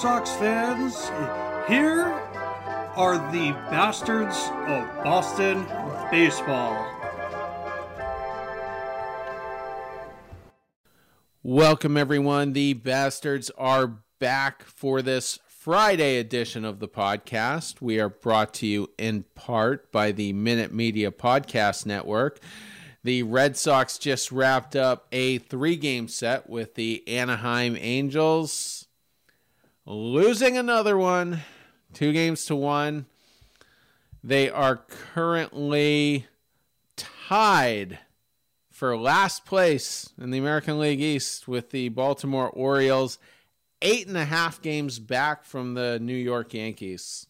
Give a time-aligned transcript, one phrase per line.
[0.00, 1.08] Sox fans.
[1.68, 2.04] Here
[2.94, 4.36] are the bastards
[4.68, 5.66] of Boston
[6.08, 6.86] baseball.
[11.42, 12.52] Welcome, everyone.
[12.52, 17.80] The bastards are back for this Friday edition of the podcast.
[17.80, 22.38] We are brought to you in part by the Minute Media Podcast Network.
[23.02, 28.87] The Red Sox just wrapped up a three game set with the Anaheim Angels,
[29.88, 31.40] losing another one,
[31.94, 33.06] two games to one.
[34.22, 36.26] They are currently
[36.96, 37.98] tied
[38.70, 43.18] for last place in the American League East with the Baltimore Orioles,
[43.80, 47.26] eight and a half games back from the New York Yankees.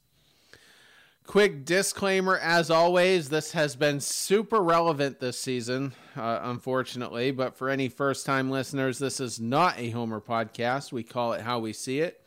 [1.27, 7.31] Quick disclaimer as always, this has been super relevant this season, uh, unfortunately.
[7.31, 10.91] But for any first time listeners, this is not a Homer podcast.
[10.91, 12.25] We call it How We See It.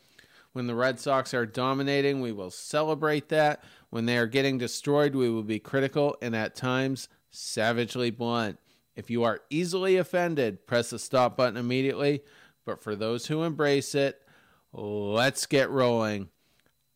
[0.52, 3.64] When the Red Sox are dominating, we will celebrate that.
[3.90, 8.58] When they are getting destroyed, we will be critical and at times savagely blunt.
[8.94, 12.22] If you are easily offended, press the stop button immediately.
[12.66, 14.20] But for those who embrace it,
[14.72, 16.28] let's get rolling.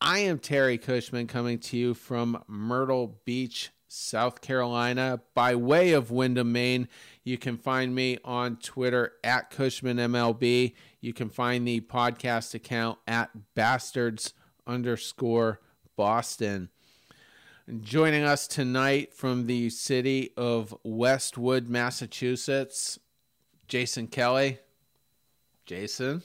[0.01, 6.11] I am Terry Cushman coming to you from Myrtle Beach, South Carolina, by way of
[6.11, 6.87] Windham, Maine.
[7.25, 10.75] You can find me on Twitter at CushmanMLB.
[11.01, 14.35] You can find the podcast account at bastards
[14.67, 15.61] underscore
[15.97, 16.69] Boston.
[17.81, 22.99] Joining us tonight from the city of Westwood, Massachusetts,
[23.67, 24.59] Jason Kelly.
[25.65, 26.23] Jason.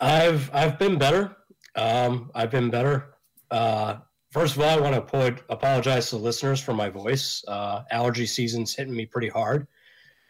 [0.00, 1.36] I've I've been better.
[1.76, 3.14] Um, I've been better.
[3.50, 3.98] Uh,
[4.32, 7.44] first of all, I want to apologize to the listeners for my voice.
[7.46, 9.68] Uh, allergy season's hitting me pretty hard.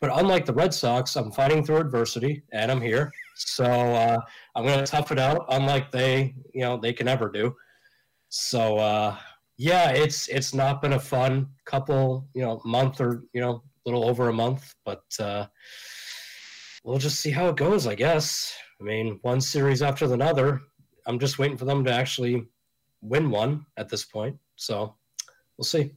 [0.01, 3.13] But unlike the Red Sox, I'm fighting through adversity, and I'm here.
[3.37, 4.19] So uh,
[4.57, 7.55] I'm going to tough it out, unlike they, you know, they can ever do.
[8.29, 9.17] So uh,
[9.57, 14.05] yeah, it's it's not been a fun couple, you know, month or you know, little
[14.09, 15.47] over a month, but uh,
[16.83, 18.57] we'll just see how it goes, I guess.
[18.81, 20.63] I mean, one series after another.
[21.07, 22.49] I'm just waiting for them to actually
[23.03, 24.39] win one at this point.
[24.57, 24.95] So
[25.57, 25.93] we'll see.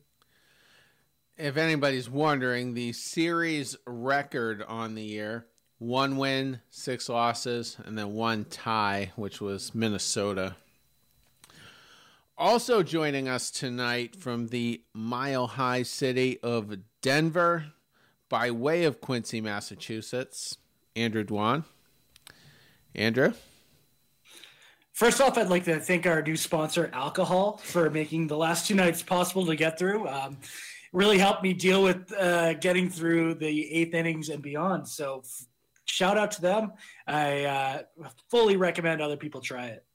[1.37, 5.45] If anybody's wondering, the series record on the year
[5.77, 10.55] one win, six losses, and then one tie, which was Minnesota.
[12.37, 17.67] Also joining us tonight from the mile high city of Denver
[18.29, 20.57] by way of Quincy, Massachusetts,
[20.95, 21.65] Andrew Dwan.
[22.93, 23.33] Andrew?
[24.95, 28.75] First off, I'd like to thank our new sponsor, Alcohol, for making the last two
[28.75, 30.07] nights possible to get through.
[30.07, 30.37] Um,
[30.93, 34.87] really helped me deal with uh, getting through the eighth innings and beyond.
[34.87, 35.47] So, f-
[35.83, 36.71] shout out to them.
[37.05, 37.81] I uh,
[38.31, 39.85] fully recommend other people try it.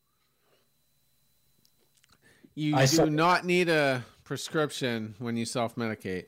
[2.55, 6.27] You I do saw- not need a prescription when you self medicate.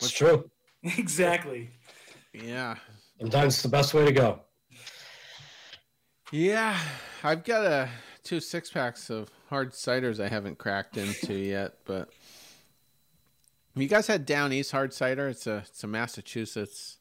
[0.00, 0.50] It's true.
[0.82, 1.70] exactly.
[2.32, 2.74] Yeah.
[3.20, 4.40] Sometimes it's the best way to go.
[6.32, 6.78] Yeah,
[7.22, 7.90] I've got a
[8.24, 12.08] two six packs of hard ciders I haven't cracked into yet, but
[13.74, 15.28] you guys had Down East hard cider.
[15.28, 16.96] It's a it's a Massachusetts.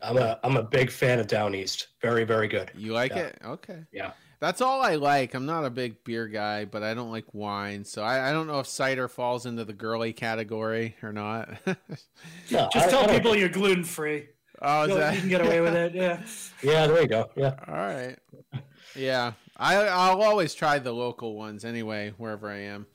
[0.00, 1.88] I'm a I'm a big fan of Down East.
[2.00, 2.70] Very very good.
[2.74, 3.18] You like yeah.
[3.18, 3.38] it?
[3.44, 3.84] Okay.
[3.92, 4.12] Yeah.
[4.40, 5.34] That's all I like.
[5.34, 8.48] I'm not a big beer guy, but I don't like wine, so I, I don't
[8.48, 11.48] know if cider falls into the girly category or not.
[12.50, 14.26] no, Just I, tell I people you're gluten free.
[14.64, 15.14] Oh, you, that...
[15.14, 15.94] you can get away with it.
[15.94, 16.20] Yeah.
[16.62, 17.28] Yeah, there you go.
[17.36, 17.54] Yeah.
[17.66, 18.16] All right.
[18.94, 22.86] Yeah, I I'll always try the local ones anyway, wherever I am.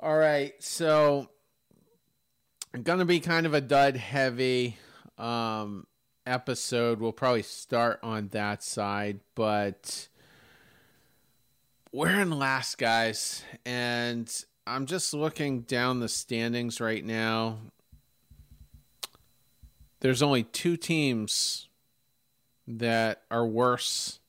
[0.00, 1.30] All right, so
[2.74, 4.76] I'm gonna be kind of a dud heavy
[5.16, 5.86] um,
[6.26, 6.98] episode.
[6.98, 10.08] We'll probably start on that side, but
[11.92, 14.28] we're in last, guys, and
[14.66, 17.58] I'm just looking down the standings right now
[20.00, 21.68] there's only two teams
[22.66, 24.20] that are worse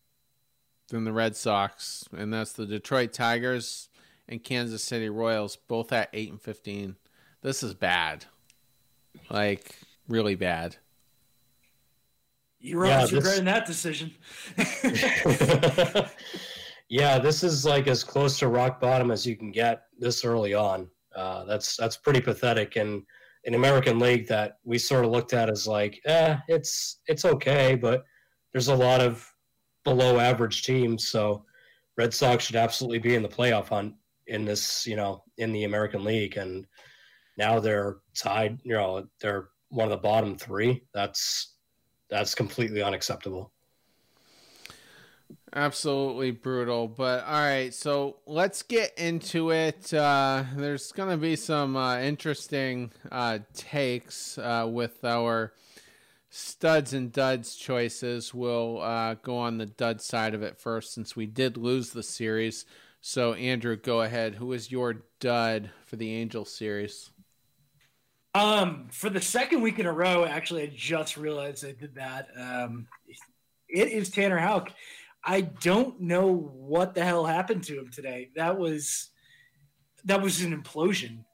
[0.89, 3.89] than the Red Sox, and that's the Detroit Tigers
[4.27, 6.95] and Kansas City Royals, both at eight and fifteen.
[7.41, 8.25] This is bad,
[9.29, 9.75] like
[10.07, 10.77] really bad.
[12.59, 14.11] You're yeah, always regretting that decision.
[16.89, 20.53] yeah, this is like as close to rock bottom as you can get this early
[20.53, 20.89] on.
[21.15, 22.75] Uh, that's that's pretty pathetic.
[22.75, 23.03] And
[23.47, 27.75] an American League that we sort of looked at as like, eh, it's it's okay,
[27.75, 28.03] but
[28.51, 29.27] there's a lot of
[29.85, 31.07] below average teams.
[31.07, 31.45] So
[31.97, 33.95] Red Sox should absolutely be in the playoff hunt
[34.27, 36.35] in this, you know, in the American League.
[36.35, 36.67] And
[37.37, 40.83] now they're tied, you know, they're one of the bottom three.
[40.93, 41.55] That's
[42.09, 43.53] that's completely unacceptable.
[45.57, 46.87] Absolutely brutal.
[46.87, 49.91] But all right, so let's get into it.
[49.91, 55.53] Uh, there's going to be some uh, interesting uh, takes uh, with our
[56.29, 58.35] studs and duds choices.
[58.35, 62.03] We'll uh, go on the dud side of it first since we did lose the
[62.03, 62.65] series.
[63.01, 64.35] So, Andrew, go ahead.
[64.35, 67.09] Who is your dud for the Angel series?
[68.35, 72.27] Um, for the second week in a row, actually, I just realized I did that.
[72.39, 72.85] Um,
[73.67, 74.71] it is Tanner Houck.
[75.27, 78.29] I don't know what the hell happened to him today.
[78.37, 79.09] That was
[80.05, 81.25] that was an implosion.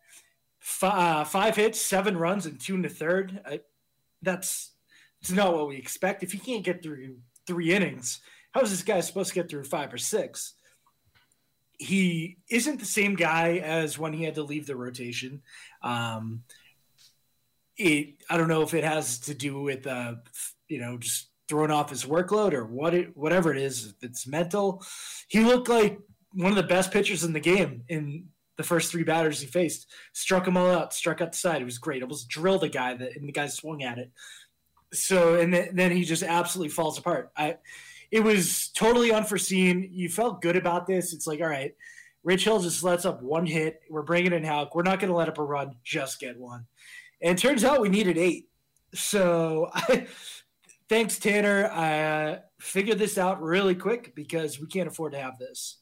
[0.62, 3.40] F- uh, five hits, seven runs, and two in the third.
[3.46, 3.60] I,
[4.24, 4.72] that's
[5.22, 6.24] it's not what we expect.
[6.24, 8.20] If he can't get through three innings,
[8.52, 10.56] how is this guy supposed to get through five or six?
[11.78, 15.44] He isn't the same guy as when he had to leave the rotation.
[15.84, 16.44] Um,
[17.78, 20.16] it I don't know if it has to do with uh,
[20.68, 23.88] you know just throwing off his workload or what it, whatever it is.
[23.88, 24.84] If it's mental,
[25.28, 26.00] he looked like
[26.34, 29.92] one of the best pitchers in the game in the first three batters he faced.
[30.14, 31.62] Struck them all out, struck out the side.
[31.62, 32.04] It was great.
[32.04, 34.12] Almost drilled a guy that and the guy swung at it.
[34.94, 37.32] So and then, then he just absolutely falls apart.
[37.36, 37.58] I
[38.12, 39.90] it was totally unforeseen.
[39.92, 41.14] You felt good about this.
[41.14, 41.74] It's like all right.
[42.24, 43.82] Rich Hill just lets up one hit.
[43.90, 44.76] We're bringing in Houck.
[44.76, 45.76] We're not going to let up a run.
[45.84, 46.68] Just get one.
[47.22, 48.48] And it turns out we needed eight.
[48.94, 50.08] So I,
[50.94, 51.72] thanks, Tanner.
[51.72, 55.80] I uh, figured this out really quick because we can't afford to have this.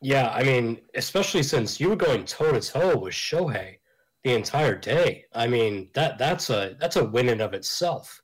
[0.00, 3.78] Yeah, I mean, especially since you were going toe to toe with Shohei
[4.22, 5.24] the entire day.
[5.32, 8.22] I mean, that that's a that's a win in of itself.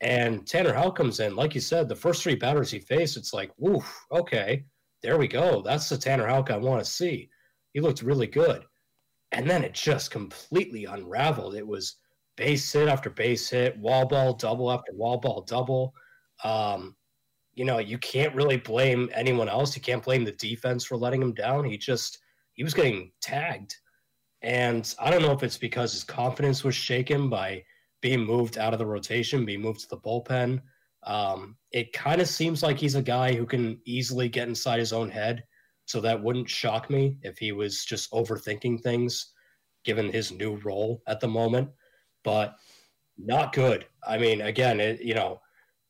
[0.00, 3.32] And Tanner Houck comes in, like you said, the first three batters he faced, it's
[3.32, 4.64] like, woof, okay,
[5.00, 5.62] there we go.
[5.62, 7.30] That's the Tanner Houck I want to see.
[7.72, 8.64] He looked really good
[9.30, 11.54] and then it just completely unraveled.
[11.54, 11.96] It was
[12.38, 15.92] base hit after base hit, wall ball double after wall ball double.
[16.44, 16.94] Um,
[17.54, 19.74] you know, you can't really blame anyone else.
[19.74, 21.64] You can't blame the defense for letting him down.
[21.64, 22.18] He just
[22.54, 23.74] he was getting tagged.
[24.42, 27.64] And I don't know if it's because his confidence was shaken by
[28.00, 30.62] being moved out of the rotation, being moved to the bullpen.
[31.02, 34.92] Um, it kind of seems like he's a guy who can easily get inside his
[34.92, 35.42] own head
[35.86, 39.32] so that wouldn't shock me if he was just overthinking things
[39.84, 41.70] given his new role at the moment.
[42.28, 42.56] But
[43.16, 43.86] not good.
[44.06, 45.40] I mean, again, it, you know,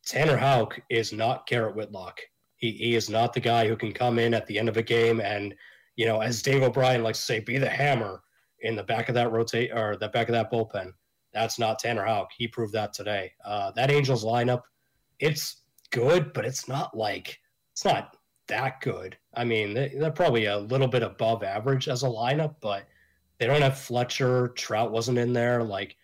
[0.06, 2.20] Tanner Houck is not Garrett Whitlock.
[2.58, 4.82] He, he is not the guy who can come in at the end of a
[4.82, 5.52] game and,
[5.96, 8.23] you know, as Dave O'Brien likes to say, be the hammer
[8.61, 10.93] in the back of that rotate or the back of that bullpen.
[11.35, 12.31] That's not Tanner Houck.
[12.38, 13.32] He proved that today.
[13.44, 14.62] Uh, that Angels lineup,
[15.19, 17.37] it's good, but it's not like
[17.73, 19.17] it's not that good.
[19.35, 22.87] I mean, they're probably a little bit above average as a lineup, but
[23.38, 24.49] they don't have Fletcher.
[24.56, 25.62] Trout wasn't in there.
[25.62, 25.96] Like,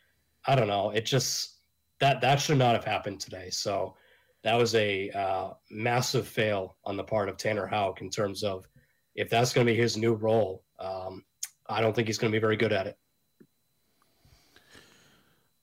[0.46, 0.90] I don't know.
[0.90, 1.58] It just
[2.00, 3.50] that that should not have happened today.
[3.50, 3.96] So
[4.42, 8.68] that was a uh, massive fail on the part of Tanner Houck in terms of
[9.14, 10.64] if that's going to be his new role.
[10.78, 11.24] Um,
[11.66, 12.98] I don't think he's going to be very good at it.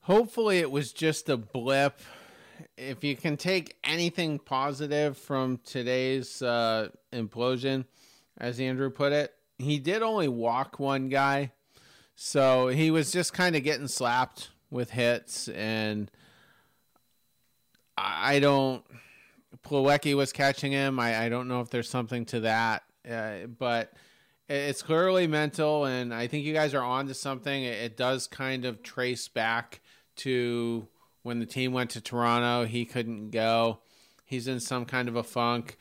[0.00, 2.00] Hopefully, it was just a blip
[2.76, 7.84] if you can take anything positive from today's uh, implosion,
[8.38, 11.52] as Andrew put it, he did only walk one guy.
[12.14, 15.48] So he was just kind of getting slapped with hits.
[15.48, 16.10] And
[17.96, 18.82] I don't.
[19.64, 20.98] Plawecki was catching him.
[20.98, 22.82] I, I don't know if there's something to that.
[23.08, 23.92] Uh, but
[24.48, 25.84] it's clearly mental.
[25.84, 27.62] And I think you guys are on to something.
[27.62, 29.80] It, it does kind of trace back
[30.16, 30.88] to
[31.22, 33.78] when the team went to Toronto, he couldn't go.
[34.24, 35.76] He's in some kind of a funk.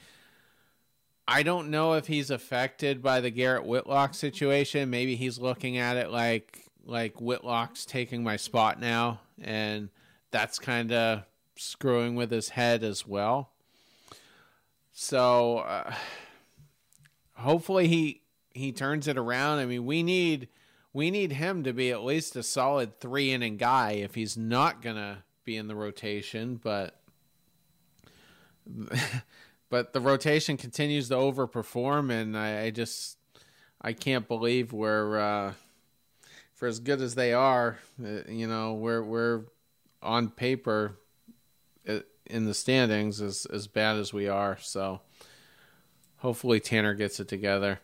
[1.27, 4.89] I don't know if he's affected by the Garrett Whitlock situation.
[4.89, 9.89] Maybe he's looking at it like like Whitlock's taking my spot now, and
[10.31, 11.23] that's kind of
[11.55, 13.51] screwing with his head as well.
[14.91, 15.93] So uh,
[17.35, 18.21] hopefully he
[18.53, 19.59] he turns it around.
[19.59, 20.47] I mean, we need
[20.93, 24.81] we need him to be at least a solid three inning guy if he's not
[24.81, 26.99] gonna be in the rotation, but
[29.69, 33.17] but the rotation continues to overperform, and I, I just
[33.81, 35.53] I can't believe we're uh,
[36.61, 39.41] for as good as they are, uh, you know, we're we're
[39.99, 40.99] on paper
[42.27, 44.59] in the standings as as bad as we are.
[44.61, 45.01] So
[46.17, 47.79] hopefully Tanner gets it together.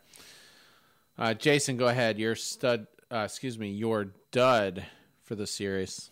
[1.17, 2.19] Uh, Jason, go ahead.
[2.19, 4.85] Your stud, uh, excuse me, your dud
[5.23, 6.11] for the series.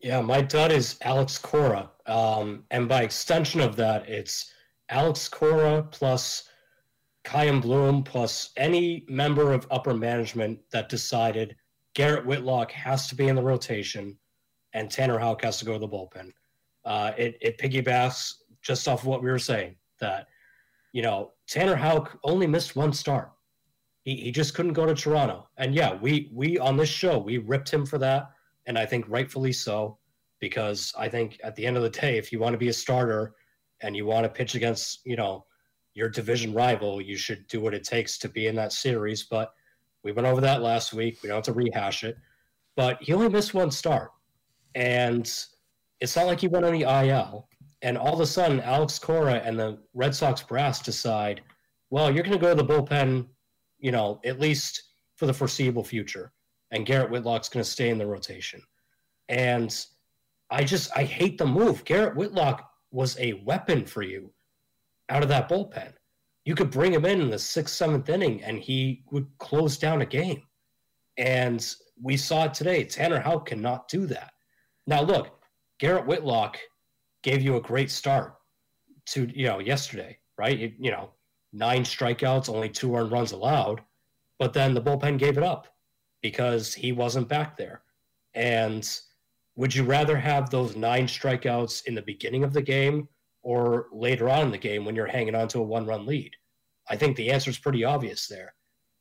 [0.00, 4.52] Yeah, my dud is Alex Cora, um, and by extension of that, it's
[4.88, 6.48] Alex Cora plus
[7.26, 11.56] Chaim Bloom plus any member of upper management that decided
[11.94, 14.16] Garrett Whitlock has to be in the rotation
[14.74, 16.32] and Tanner Houck has to go to the bullpen.
[16.84, 20.26] Uh, it, it piggybacks just off what we were saying that,
[20.92, 23.30] you know, Tanner Houck only missed one start.
[24.02, 25.48] He, he just couldn't go to Toronto.
[25.58, 28.30] And yeah, we, we on this show, we ripped him for that.
[28.66, 29.98] And I think rightfully so,
[30.40, 32.72] because I think at the end of the day, if you want to be a
[32.72, 33.34] starter
[33.80, 35.44] and you want to pitch against, you know,
[35.94, 39.24] your division rival, you should do what it takes to be in that series.
[39.24, 39.52] But
[40.02, 41.18] we went over that last week.
[41.22, 42.16] We don't have to rehash it.
[42.76, 44.10] But he only missed one start.
[44.74, 45.30] And
[46.00, 47.48] it's not like he went on the IL.
[47.82, 51.42] And all of a sudden, Alex Cora and the Red Sox brass decide,
[51.90, 53.26] well, you're going to go to the bullpen,
[53.78, 54.82] you know, at least
[55.16, 56.32] for the foreseeable future.
[56.70, 58.62] And Garrett Whitlock's going to stay in the rotation.
[59.28, 59.84] And
[60.50, 61.84] I just, I hate the move.
[61.84, 64.32] Garrett Whitlock was a weapon for you
[65.08, 65.92] out of that bullpen.
[66.44, 70.02] You could bring him in in the sixth, seventh inning, and he would close down
[70.02, 70.42] a game.
[71.16, 71.64] And
[72.00, 72.84] we saw it today.
[72.84, 74.32] Tanner Houck cannot do that.
[74.86, 75.40] Now, look,
[75.78, 76.58] Garrett Whitlock
[77.22, 78.34] gave you a great start
[79.06, 80.58] to you know yesterday, right?
[80.58, 81.10] You, you know,
[81.52, 83.82] nine strikeouts, only two earned runs allowed,
[84.38, 85.68] but then the bullpen gave it up
[86.22, 87.82] because he wasn't back there.
[88.34, 88.88] And
[89.56, 93.08] would you rather have those nine strikeouts in the beginning of the game
[93.42, 96.32] or later on in the game when you're hanging on to a one-run lead?
[96.88, 98.54] I think the answer is pretty obvious there.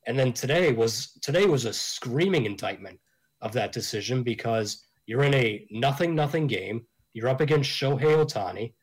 [0.07, 3.00] And then today was today was a screaming indictment
[3.41, 6.86] of that decision because you're in a nothing nothing game.
[7.13, 8.74] You're up against Shohei Ohtani.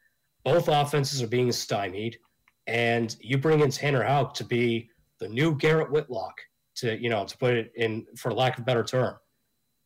[0.45, 2.19] Both offenses are being stymied,
[2.67, 6.41] and you bring in Tanner Houck to be the new Garrett Whitlock,
[6.77, 9.17] to you know, to put it in for lack of better term,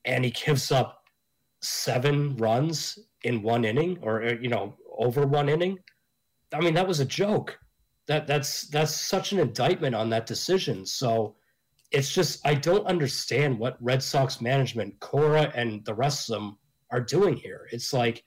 [0.05, 1.05] and he gives up
[1.63, 5.79] seven runs in one inning, or you know, over one inning.
[6.53, 7.59] I mean, that was a joke.
[8.09, 10.85] That that's that's such an indictment on that decision.
[10.85, 11.37] So
[11.91, 16.59] it's just I don't understand what Red Sox management, Cora, and the rest of them
[16.91, 17.69] are doing here.
[17.71, 18.23] It's like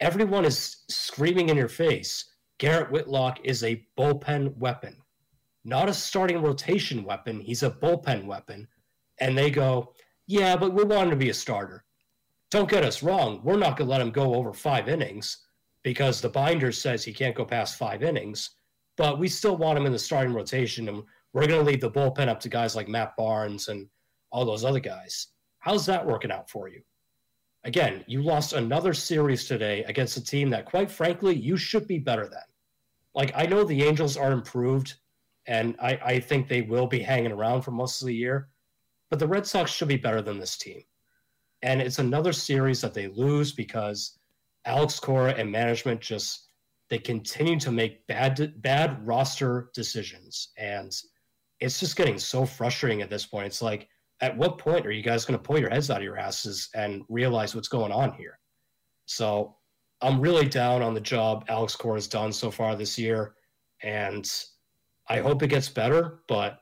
[0.00, 2.24] everyone is screaming in your face.
[2.58, 4.96] Garrett Whitlock is a bullpen weapon,
[5.64, 7.40] not a starting rotation weapon.
[7.40, 8.66] He's a bullpen weapon.
[9.20, 9.94] And they go,
[10.26, 11.84] yeah, but we want him to be a starter.
[12.50, 13.40] Don't get us wrong.
[13.42, 15.45] We're not going to let him go over five innings
[15.86, 18.56] because the binder says he can't go past five innings,
[18.96, 20.88] but we still want him in the starting rotation.
[20.88, 23.86] And we're going to leave the bullpen up to guys like Matt Barnes and
[24.32, 25.28] all those other guys.
[25.60, 26.82] How's that working out for you?
[27.62, 32.00] Again, you lost another series today against a team that, quite frankly, you should be
[32.00, 32.42] better than.
[33.14, 34.94] Like, I know the Angels are improved,
[35.46, 38.48] and I, I think they will be hanging around for most of the year,
[39.08, 40.82] but the Red Sox should be better than this team.
[41.62, 44.18] And it's another series that they lose because
[44.66, 46.48] Alex Cora and management just
[46.90, 50.92] they continue to make bad bad roster decisions and
[51.60, 53.46] it's just getting so frustrating at this point.
[53.46, 53.88] It's like,
[54.20, 56.68] at what point are you guys going to pull your heads out of your asses
[56.74, 58.38] and realize what's going on here?
[59.06, 59.56] So
[60.00, 63.34] I'm really down on the job Alex Cora has done so far this year.
[63.82, 64.30] And
[65.08, 66.60] I hope it gets better, but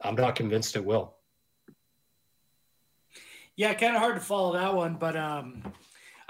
[0.00, 1.16] I'm not convinced it will.
[3.56, 5.62] Yeah, kind of hard to follow that one, but um,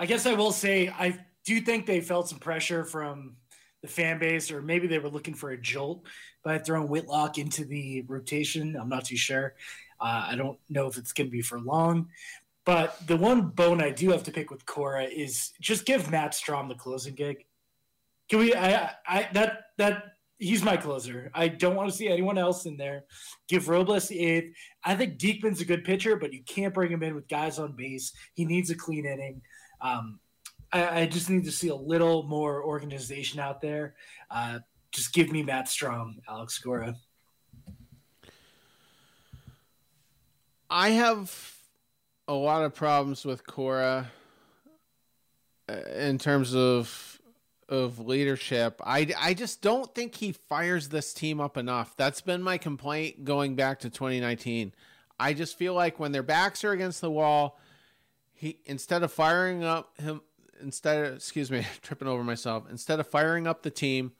[0.02, 3.36] I guess I will say I do think they felt some pressure from
[3.82, 6.04] the fan base, or maybe they were looking for a jolt
[6.42, 8.74] by throwing Whitlock into the rotation.
[8.74, 9.54] I'm not too sure.
[10.00, 12.08] Uh, I don't know if it's going to be for long.
[12.64, 16.32] But the one bone I do have to pick with Cora is just give Matt
[16.32, 17.44] Strahm the closing gig.
[18.28, 18.56] Can we?
[18.56, 21.30] I, I that that he's my closer.
[21.32, 23.04] I don't want to see anyone else in there.
[23.46, 24.56] Give Robles the eighth.
[24.82, 27.76] I think Diekman's a good pitcher, but you can't bring him in with guys on
[27.76, 28.12] base.
[28.34, 29.42] He needs a clean inning.
[29.82, 30.20] Um,
[30.72, 33.94] I, I, just need to see a little more organization out there.
[34.30, 34.60] Uh,
[34.92, 36.94] just give me Matt Strahm, Alex Cora.
[40.70, 41.54] I have
[42.28, 44.10] a lot of problems with Cora
[45.68, 47.20] uh, in terms of
[47.68, 48.80] of leadership.
[48.84, 51.96] I, I just don't think he fires this team up enough.
[51.96, 54.74] That's been my complaint going back to 2019.
[55.18, 57.58] I just feel like when their backs are against the wall,
[58.42, 60.20] he instead of firing up him
[60.60, 64.10] instead of excuse me, tripping over myself, instead of firing up the team,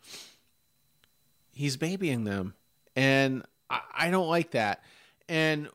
[1.51, 2.55] he's babying them.
[2.95, 4.85] And I, I don't like that.
[5.29, 5.69] And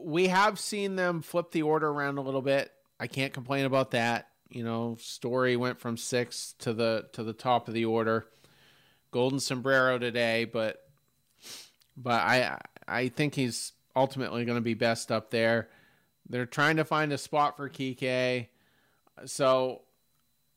[0.00, 2.72] we have seen them flip the order around a little bit.
[2.98, 4.28] I can't complain about that.
[4.48, 8.26] You know, Story went from six to the to the top of the order.
[9.10, 10.78] Golden sombrero today, but
[11.94, 12.58] but I
[12.88, 15.68] I think he's ultimately going to be best up there.
[16.32, 18.46] They're trying to find a spot for Kike,
[19.26, 19.82] so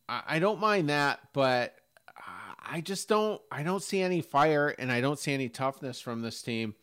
[0.07, 1.75] I, don't mind that, but
[2.65, 6.21] I just don't I don't see any fire and I don't see any toughness from
[6.21, 6.75] this team.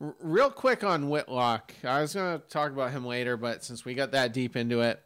[0.00, 3.84] R- real quick on Whitlock, I was going to talk about him later, but since
[3.84, 5.02] we got that deep into it,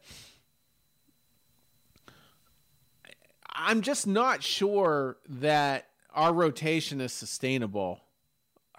[3.49, 7.99] I'm just not sure that our rotation is sustainable.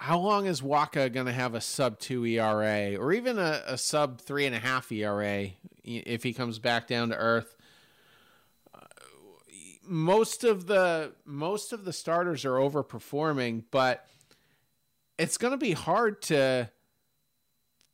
[0.03, 3.79] How long is Wacha going to have a sub two ERA or even a, a
[3.79, 5.51] sub three and a half ERA
[5.85, 7.55] if he comes back down to earth?
[8.75, 8.81] Uh,
[9.87, 14.05] most of the most of the starters are overperforming, but
[15.21, 16.69] it's going to be hard to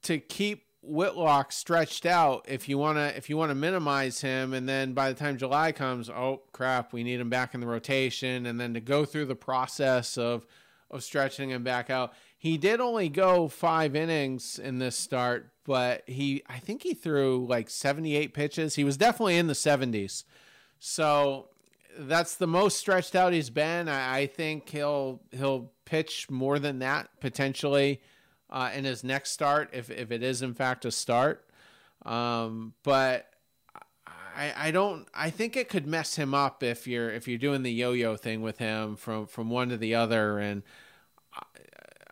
[0.05, 4.55] to keep Whitlock stretched out if you want to if you want to minimize him
[4.55, 7.67] and then by the time July comes, oh crap, we need him back in the
[7.67, 10.47] rotation and then to go through the process of
[10.91, 12.13] of stretching him back out.
[12.37, 17.47] He did only go 5 innings in this start, but he I think he threw
[17.47, 18.75] like 78 pitches.
[18.77, 20.25] He was definitely in the 70s.
[20.79, 21.49] So
[21.99, 23.89] that's the most stretched out he's been.
[23.89, 28.01] I, I think he'll he'll pitch more than that potentially
[28.51, 31.45] uh, in his next start if if it is in fact a start.
[32.05, 33.27] Um, but
[34.39, 37.65] I, I don't I think it could mess him up if you're if you're doing
[37.65, 40.63] the yo-yo thing with him from from one to the other and
[41.35, 41.43] I,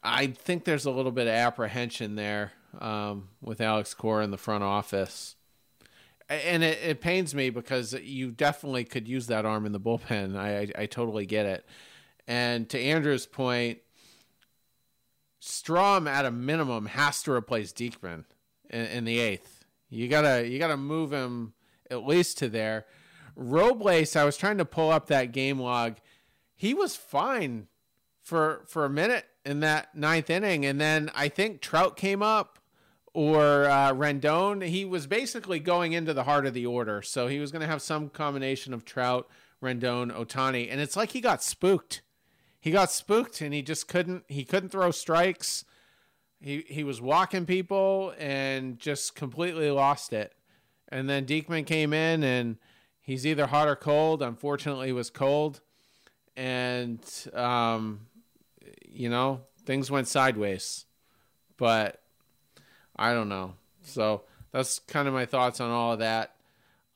[0.02, 4.37] I think there's a little bit of apprehension there um, with Alex Cora in the
[4.37, 5.37] front office
[6.28, 10.37] and it, it, pains me because you definitely could use that arm in the bullpen.
[10.37, 11.64] I, I, I totally get it.
[12.26, 13.78] And to Andrew's point,
[15.40, 18.25] Strahm at a minimum has to replace Diekman
[18.68, 19.64] in, in, the eighth.
[19.88, 21.52] You gotta you gotta move him
[21.90, 22.86] at least to there.
[23.34, 25.96] Robles, I was trying to pull up that game log.
[26.54, 27.68] He was fine
[28.22, 32.58] for for a minute in that ninth inning, and then I think Trout came up
[33.12, 34.66] or uh, Rendon.
[34.66, 37.66] He was basically going into the heart of the order, so he was going to
[37.66, 39.28] have some combination of Trout,
[39.62, 42.02] Rendon, Ohtani, and it's like he got spooked.
[42.58, 44.25] He got spooked, and he just couldn't.
[44.28, 45.64] He couldn't throw strikes.
[46.40, 50.34] He he was walking people and just completely lost it.
[50.88, 52.56] And then Diekman came in, and
[53.00, 54.22] he's either hot or cold.
[54.22, 55.60] Unfortunately, was cold,
[56.36, 57.00] and
[57.34, 58.06] um,
[58.88, 60.84] you know things went sideways.
[61.56, 62.00] But
[62.94, 63.54] I don't know.
[63.82, 64.22] So
[64.52, 66.36] that's kind of my thoughts on all of that.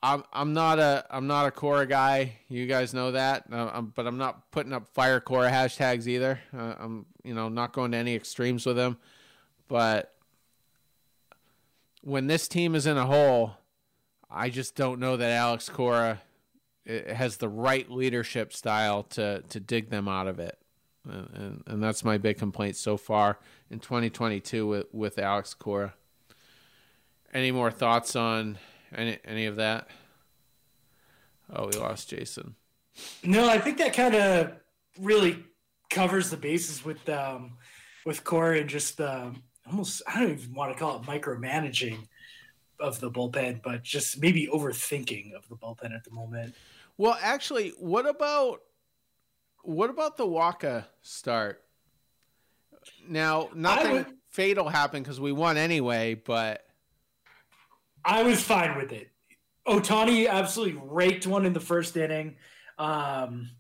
[0.02, 2.38] I'm I'm not a I'm not a Cora guy.
[2.48, 6.40] You guys know that, uh, I'm, but I'm not putting up fire Cora hashtags either.
[6.56, 8.96] Uh, I'm you know not going to any extremes with them.
[9.68, 10.14] But
[12.02, 13.56] when this team is in a hole,
[14.30, 16.20] I just don't know that Alex Cora
[16.88, 20.58] uh, has the right leadership style to to dig them out of it.
[21.08, 23.38] And, and, and that's my big complaint so far
[23.70, 25.94] in 2022 with, with Alex Cora.
[27.32, 28.58] Any more thoughts on
[28.94, 29.88] any any of that?
[31.52, 32.54] Oh, we lost Jason.
[33.24, 34.52] No, I think that kind of
[35.00, 35.44] really
[35.90, 37.56] covers the bases with um,
[38.04, 42.06] with Cora and just um, almost I don't even want to call it micromanaging
[42.80, 46.54] of the bullpen, but just maybe overthinking of the bullpen at the moment.
[46.96, 48.60] Well, actually, what about
[49.62, 51.62] what about the Wacha start?
[53.06, 56.64] Now, nothing would, fatal happened because we won anyway, but
[58.04, 59.10] I was fine with it.
[59.66, 62.36] Ohtani absolutely raked one in the first inning.
[62.78, 63.50] Um,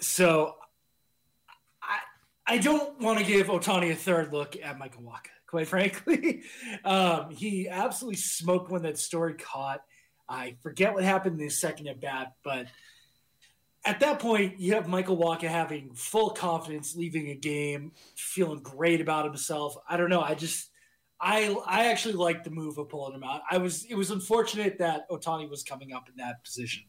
[0.00, 0.56] so
[1.82, 1.98] I
[2.46, 6.42] I don't want to give Ohtani a third look at Michael Wacha, quite frankly.
[6.84, 9.82] um, he absolutely smoked when that story caught.
[10.28, 12.66] I forget what happened in the second at bat, but–
[13.84, 19.00] at that point, you have Michael Wacha having full confidence, leaving a game, feeling great
[19.00, 19.76] about himself.
[19.88, 20.20] I don't know.
[20.20, 20.70] I just,
[21.18, 23.40] I, I actually like the move of pulling him out.
[23.50, 26.84] I was, it was unfortunate that Ohtani was coming up in that position.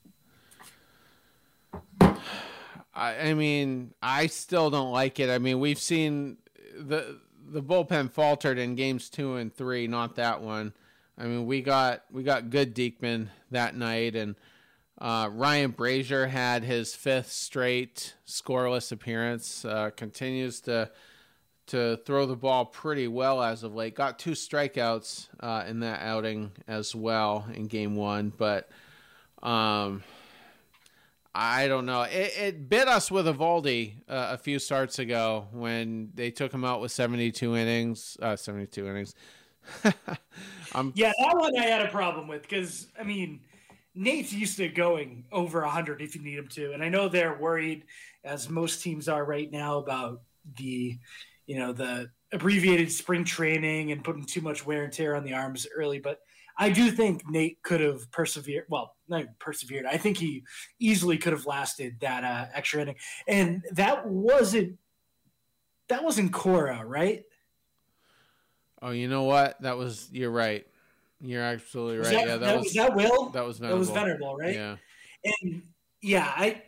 [2.94, 5.30] I, I mean, I still don't like it.
[5.30, 6.38] I mean, we've seen
[6.78, 10.74] the the bullpen faltered in games two and three, not that one.
[11.18, 14.36] I mean, we got we got good Diekman that night, and
[15.00, 19.66] uh, Ryan Brasier had his fifth straight scoreless appearance.
[19.66, 20.90] Uh, continues to
[21.68, 23.96] to throw the ball pretty well as of late.
[23.96, 28.70] Got two strikeouts uh, in that outing as well in game one, but
[29.44, 30.04] um,
[31.34, 32.02] I don't know.
[32.02, 36.66] It, it bit us with Eovaldi uh, a few starts ago when they took him
[36.66, 38.18] out with 72 innings.
[38.22, 39.16] Uh, 72 innings.
[39.84, 39.94] yeah,
[41.20, 43.42] that one I had a problem with because I mean
[43.94, 46.74] Nate's used to going over 100 if you need him to.
[46.74, 47.84] And I know they're worried,
[48.24, 50.22] as most teams are right now, about
[50.58, 50.98] the,
[51.46, 55.34] you know, the abbreviated spring training and putting too much wear and tear on the
[55.34, 56.00] arms early.
[56.00, 56.22] But
[56.62, 58.66] I do think Nate could have persevered.
[58.70, 59.88] Well, not persevered.
[59.88, 60.44] I think he
[60.78, 62.98] easily could have lasted that uh, extra inning.
[63.28, 64.78] And that wasn't,
[65.88, 67.24] that wasn't Cora, right?
[68.80, 69.60] Oh, you know what?
[69.64, 70.68] That was, you're right.
[71.20, 72.12] You're absolutely right.
[72.12, 73.30] That, yeah, that, was, was that Will.
[73.32, 73.76] That was Venable.
[73.76, 74.56] That was Venable, right?
[74.56, 74.76] Yeah.
[75.42, 75.64] And
[76.02, 76.62] yeah, I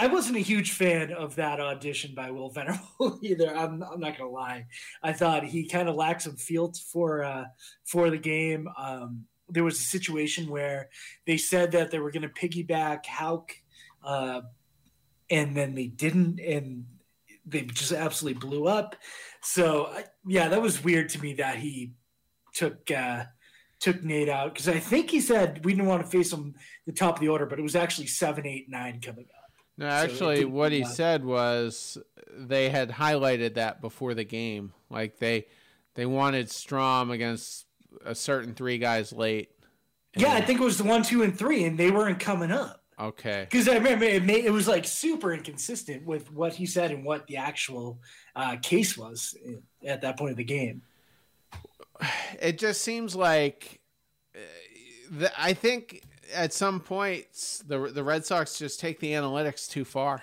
[0.00, 3.54] I wasn't a huge fan of that audition by Will Venable either.
[3.54, 4.64] I'm, I'm not gonna lie.
[5.02, 7.44] I thought he kind of lacked some feel for uh,
[7.84, 8.66] for the game.
[8.78, 10.88] Um, there was a situation where
[11.26, 13.52] they said that they were to piggyback Houck,
[14.02, 14.40] uh,
[15.28, 16.86] and then they didn't, and
[17.44, 18.96] they just absolutely blew up.
[19.42, 19.94] So
[20.26, 21.92] yeah, that was weird to me that he
[22.54, 23.24] took uh,
[23.80, 26.54] took Nate out because I think he said we didn't want to face him
[26.86, 29.39] the top of the order, but it was actually seven, eight, nine coming up.
[29.80, 31.98] No, actually, so what he said was
[32.36, 34.72] they had highlighted that before the game.
[34.88, 35.46] Like they
[35.94, 37.66] they wanted Strahm against
[38.04, 39.50] a certain three guys late.
[40.16, 42.82] Yeah, I think it was the one, two, and three, and they weren't coming up.
[42.98, 43.46] Okay.
[43.48, 47.02] Because I remember it, made, it was like super inconsistent with what he said and
[47.02, 47.98] what the actual
[48.36, 49.34] uh, case was
[49.86, 50.82] at that point of the game
[52.40, 53.80] it just seems like
[54.34, 54.38] uh,
[55.10, 59.84] the, I think at some points the the Red Sox just take the analytics too
[59.84, 60.22] far,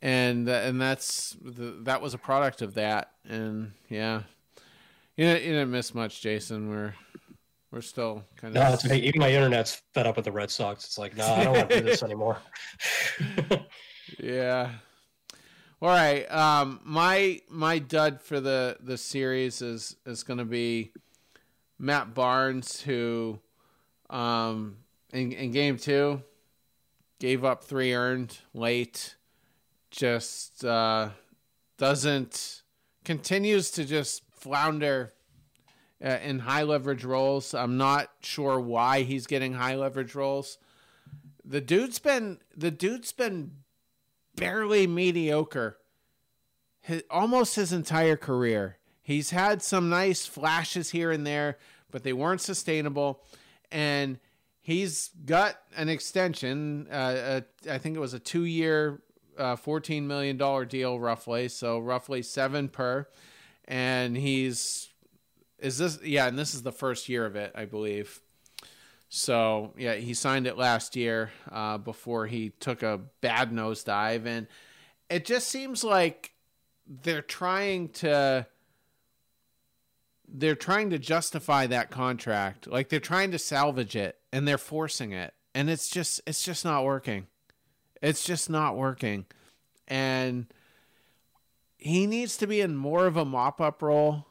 [0.00, 3.12] and and that's the, that was a product of that.
[3.24, 4.22] And yeah,
[5.16, 6.68] you didn't, you didn't miss much, Jason.
[6.68, 6.94] We're
[7.70, 8.72] we're still kind of no.
[8.74, 10.84] It's, even my internet's fed up with the Red Sox.
[10.84, 12.38] It's like no, I don't want to do this anymore.
[14.18, 14.70] yeah.
[15.80, 16.30] All right.
[16.30, 20.92] Um, my my dud for the the series is is going to be
[21.78, 23.40] Matt Barnes, who
[24.12, 24.76] um,
[25.12, 26.22] in in game two
[27.18, 29.16] gave up three earned late.
[29.90, 31.10] Just uh,
[31.78, 32.62] doesn't
[33.04, 35.12] continues to just flounder
[36.04, 37.54] uh, in high leverage roles.
[37.54, 40.58] I'm not sure why he's getting high leverage roles.
[41.44, 43.52] The dude's been the dude's been
[44.36, 45.78] barely mediocre
[46.80, 48.78] his, almost his entire career.
[49.02, 51.58] He's had some nice flashes here and there,
[51.90, 53.22] but they weren't sustainable.
[53.72, 54.18] And
[54.60, 56.86] he's got an extension.
[56.90, 59.02] Uh, a, I think it was a two year,
[59.36, 60.36] uh, $14 million
[60.68, 61.48] deal, roughly.
[61.48, 63.08] So, roughly seven per.
[63.66, 64.90] And he's,
[65.58, 68.20] is this, yeah, and this is the first year of it, I believe.
[69.08, 74.26] So, yeah, he signed it last year uh, before he took a bad nosedive.
[74.26, 74.46] And
[75.10, 76.32] it just seems like
[76.86, 78.46] they're trying to
[80.32, 82.66] they're trying to justify that contract.
[82.66, 85.34] Like they're trying to salvage it and they're forcing it.
[85.54, 87.26] And it's just it's just not working.
[88.00, 89.26] It's just not working.
[89.86, 90.46] And
[91.76, 94.26] he needs to be in more of a mop up role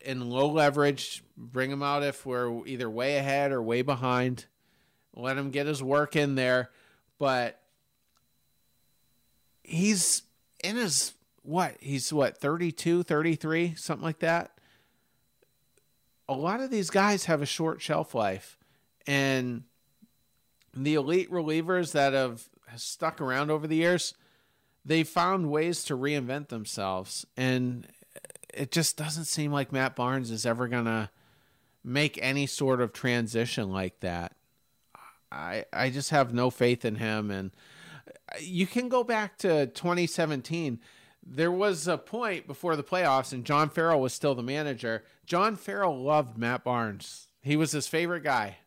[0.00, 1.24] in low leverage.
[1.36, 4.46] Bring him out if we're either way ahead or way behind.
[5.14, 6.70] Let him get his work in there.
[7.18, 7.60] But
[9.64, 10.22] he's
[10.62, 11.14] in his
[11.48, 14.50] what he's what 32 33 something like that
[16.28, 18.58] a lot of these guys have a short shelf life
[19.06, 19.62] and
[20.74, 24.12] the elite relievers that have stuck around over the years
[24.84, 27.86] they found ways to reinvent themselves and
[28.52, 31.08] it just doesn't seem like Matt Barnes is ever going to
[31.82, 34.34] make any sort of transition like that
[35.32, 37.52] I I just have no faith in him and
[38.40, 40.80] you can go back to 2017.
[41.30, 45.04] There was a point before the playoffs, and John Farrell was still the manager.
[45.26, 47.26] John Farrell loved Matt Barnes.
[47.42, 48.58] He was his favorite guy.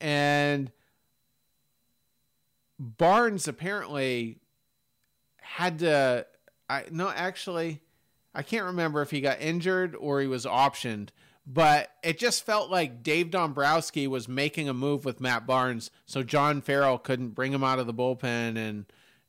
[0.00, 0.70] And
[2.78, 4.38] Barnes apparently
[5.40, 6.26] had to
[6.68, 7.80] I no actually
[8.34, 11.08] I can't remember if he got injured or he was optioned,
[11.46, 16.22] but it just felt like Dave Dombrowski was making a move with Matt Barnes so
[16.22, 18.84] John Farrell couldn't bring him out of the bullpen and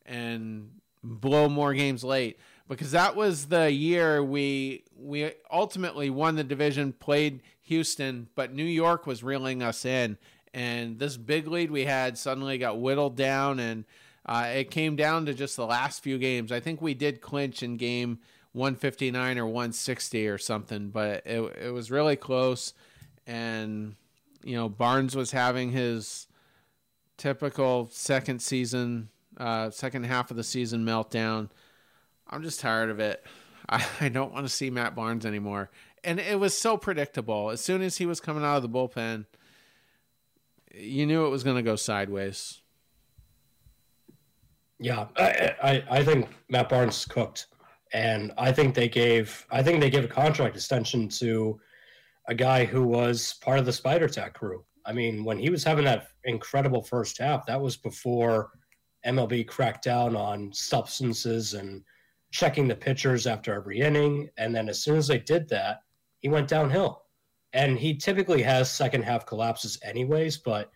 [0.05, 0.71] and
[1.03, 2.37] blow more games late
[2.67, 8.65] because that was the year we we ultimately won the division, played Houston, but New
[8.65, 10.17] York was reeling us in,
[10.53, 13.86] and this big lead we had suddenly got whittled down, and
[14.25, 16.51] uh, it came down to just the last few games.
[16.51, 18.19] I think we did clinch in game
[18.53, 22.73] 159 or 160 or something, but it it was really close,
[23.25, 23.95] and
[24.43, 26.27] you know Barnes was having his
[27.17, 31.49] typical second season uh, second half of the season meltdown.
[32.29, 33.23] I'm just tired of it.
[33.69, 35.69] I, I don't want to see Matt Barnes anymore.
[36.03, 37.49] and it was so predictable.
[37.49, 39.25] As soon as he was coming out of the bullpen,
[40.73, 42.61] you knew it was going to go sideways.
[44.79, 47.47] Yeah, I, I, I think Matt Barnes cooked,
[47.93, 51.59] and I think they gave I think they gave a contract extension to
[52.27, 54.63] a guy who was part of the Spider Tack crew.
[54.85, 58.51] I mean, when he was having that incredible first half, that was before
[59.05, 61.83] MLB cracked down on substances and
[62.31, 64.29] checking the pitchers after every inning.
[64.37, 65.81] And then as soon as they did that,
[66.19, 67.03] he went downhill.
[67.53, 70.69] And he typically has second half collapses anyways, but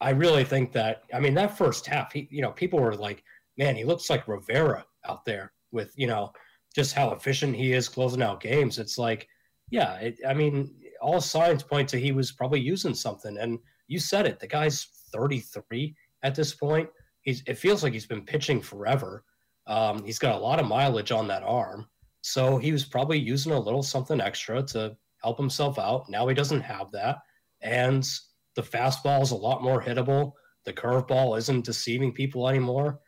[0.00, 3.22] I really think that I mean that first half, he you know, people were like,
[3.56, 6.32] man, he looks like Rivera out there with, you know,
[6.74, 8.78] just how efficient he is closing out games.
[8.78, 9.28] It's like,
[9.70, 13.36] yeah, it, I mean, all signs point to he was probably using something.
[13.38, 16.88] And you said it, the guy's 33 at this point.
[17.22, 19.24] He's, it feels like he's been pitching forever.
[19.66, 21.86] Um, he's got a lot of mileage on that arm.
[22.22, 26.08] So he was probably using a little something extra to help himself out.
[26.08, 27.18] Now he doesn't have that.
[27.62, 28.08] And
[28.56, 30.32] the fastball is a lot more hittable.
[30.64, 33.00] The curveball isn't deceiving people anymore.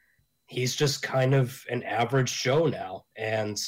[0.46, 3.04] He's just kind of an average Joe now.
[3.16, 3.60] And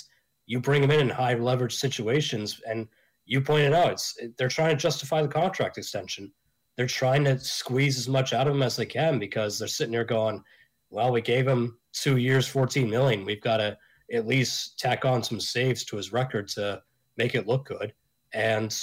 [0.47, 2.89] you bring him in in high leverage situations, and
[3.25, 6.33] you pointed out it's they're trying to justify the contract extension.
[6.77, 9.93] They're trying to squeeze as much out of him as they can because they're sitting
[9.93, 10.43] there going,
[10.91, 13.25] "Well, we gave him two years, fourteen million.
[13.25, 13.77] We've got to
[14.13, 16.83] at least tack on some saves to his record to
[17.17, 17.93] make it look good."
[18.33, 18.77] And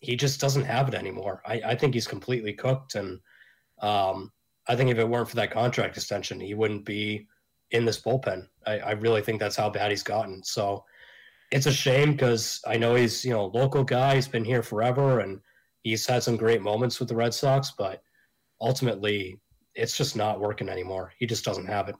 [0.00, 1.42] he just doesn't have it anymore.
[1.46, 3.20] I, I think he's completely cooked, and
[3.82, 4.32] um,
[4.68, 7.26] I think if it weren't for that contract extension, he wouldn't be
[7.70, 8.46] in this bullpen.
[8.66, 10.42] I, I really think that's how bad he's gotten.
[10.42, 10.84] So
[11.50, 14.14] it's a shame because I know he's you know local guy.
[14.14, 15.40] He's been here forever, and
[15.82, 17.72] he's had some great moments with the Red Sox.
[17.76, 18.02] But
[18.60, 19.40] ultimately,
[19.74, 21.12] it's just not working anymore.
[21.18, 21.96] He just doesn't have it.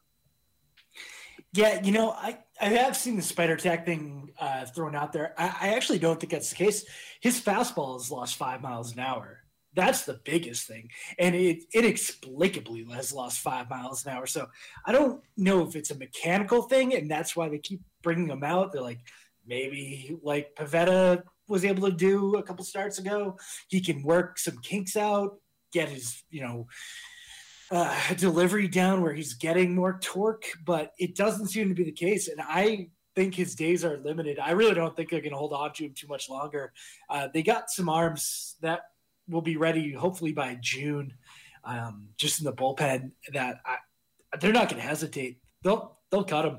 [1.52, 5.34] Yeah, you know, I, I have seen the spider tack thing uh, thrown out there.
[5.36, 6.84] I, I actually don't think that's the case.
[7.20, 9.38] His fastball has lost five miles an hour.
[9.74, 14.26] That's the biggest thing, and it inexplicably has lost five miles an hour.
[14.26, 14.48] So
[14.84, 18.42] I don't know if it's a mechanical thing, and that's why they keep bringing him
[18.42, 18.72] out.
[18.72, 19.00] They're like,
[19.46, 23.36] maybe like Pivetta was able to do a couple starts ago.
[23.68, 25.38] He can work some kinks out,
[25.72, 26.66] get his, you know,
[27.70, 31.92] uh, delivery down where he's getting more torque, but it doesn't seem to be the
[31.92, 32.28] case.
[32.28, 34.38] And I think his days are limited.
[34.38, 36.72] I really don't think they're going to hold on to him too much longer.
[37.09, 38.80] Uh, they got some arms that
[39.28, 41.14] will be ready hopefully by June,
[41.64, 43.12] um, just in the bullpen.
[43.33, 43.76] That I,
[44.40, 45.40] they're not going to hesitate.
[45.62, 46.59] They'll they'll cut him.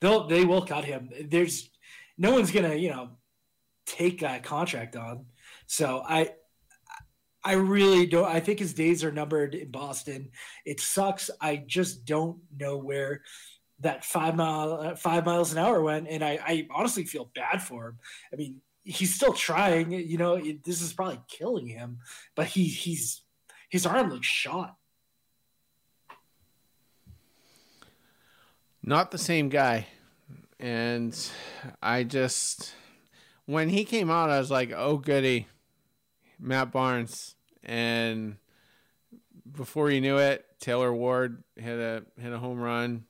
[0.00, 1.10] They'll they will cut him.
[1.24, 1.70] There's
[2.18, 3.10] no one's going to you know
[3.86, 5.26] take a contract on.
[5.66, 6.30] So I
[7.44, 8.26] I really don't.
[8.26, 10.30] I think his days are numbered in Boston.
[10.64, 11.30] It sucks.
[11.40, 13.22] I just don't know where
[13.80, 17.60] that five mile uh, five miles an hour went, and I, I honestly feel bad
[17.60, 17.98] for him.
[18.32, 19.90] I mean, he's still trying.
[19.90, 21.98] You know, it, this is probably killing him,
[22.36, 23.22] but he he's
[23.68, 24.76] his arm looks shot.
[28.84, 29.86] Not the same guy,
[30.60, 31.16] and
[31.82, 32.74] I just
[33.46, 35.48] when he came out, I was like, "Oh goody."
[36.42, 38.36] Matt Barnes, and
[39.50, 43.04] before you knew it, Taylor Ward hit a hit a home run,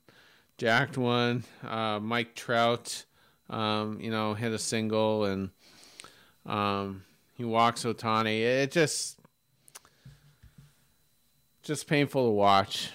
[0.59, 1.45] jacked one.
[1.67, 3.05] Uh, Mike Trout,
[3.49, 5.51] um, you know, hit a single, and
[6.45, 8.43] um, he walks Ohtani.
[8.43, 9.19] It just
[11.63, 12.91] just painful to watch.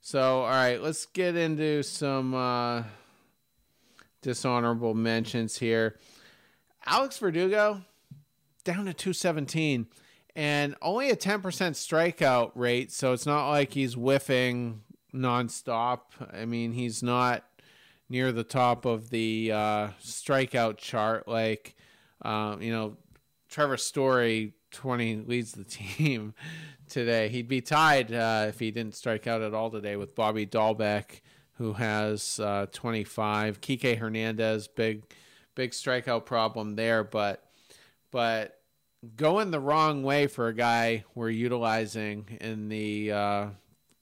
[0.00, 2.82] So, all right, let's get into some uh,
[4.22, 5.98] dishonorable mentions here.
[6.86, 7.82] Alex Verdugo
[8.70, 9.86] down to 217
[10.36, 12.92] and only a 10% strikeout rate.
[12.92, 16.00] So it's not like he's whiffing nonstop.
[16.32, 17.44] I mean, he's not
[18.08, 21.74] near the top of the uh, strikeout chart like,
[22.22, 22.96] uh, you know,
[23.48, 25.64] Trevor Story 20 leads the
[25.98, 26.34] team
[26.88, 27.28] today.
[27.28, 31.22] He'd be tied uh, if he didn't strike out at all today with Bobby Dalbec,
[31.58, 33.60] who has uh, 25.
[33.60, 35.02] Kike Hernandez, big,
[35.56, 37.44] big strikeout problem there, but
[38.12, 38.59] but
[39.16, 43.46] going the wrong way for a guy we're utilizing in the uh,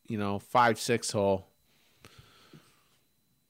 [0.06, 1.46] you know five six hole.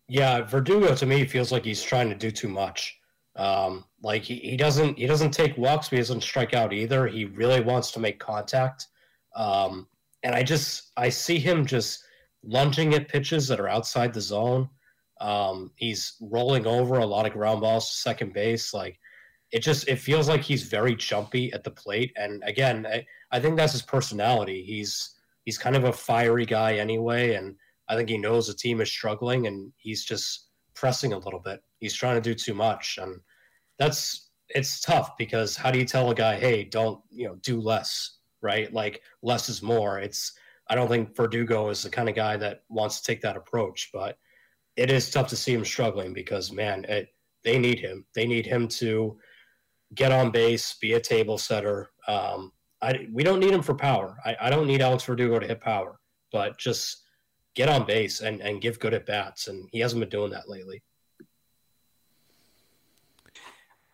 [0.08, 2.98] Yeah, Verdugo to me feels like he's trying to do too much.
[3.36, 7.06] Um, like he, he doesn't he doesn't take walks, but he doesn't strike out either.
[7.06, 8.86] He really wants to make contact.
[9.36, 9.86] Um,
[10.22, 12.04] and I just I see him just
[12.42, 14.68] lunging at pitches that are outside the zone.
[15.20, 18.72] Um, he's rolling over a lot of ground balls to second base.
[18.72, 18.98] Like
[19.52, 22.12] it just it feels like he's very jumpy at the plate.
[22.16, 24.62] And again, I, I think that's his personality.
[24.62, 27.56] He's he's kind of a fiery guy anyway, and
[27.88, 31.60] I think he knows the team is struggling, and he's just pressing a little bit.
[31.80, 33.20] He's trying to do too much, and
[33.78, 37.60] that's it's tough because how do you tell a guy, hey, don't you know do
[37.60, 38.72] less, right?
[38.72, 39.98] Like less is more.
[39.98, 40.32] It's
[40.68, 43.90] I don't think Verdugo is the kind of guy that wants to take that approach,
[43.92, 44.18] but
[44.76, 47.08] it is tough to see him struggling because man, it,
[47.42, 48.04] they need him.
[48.14, 49.18] They need him to
[49.94, 51.90] get on base, be a table setter.
[52.06, 54.16] Um, I, we don't need him for power.
[54.24, 55.98] I, I don't need Alex Verdugo to hit power,
[56.32, 57.04] but just
[57.54, 59.48] get on base and, and give good at bats.
[59.48, 60.82] And he hasn't been doing that lately.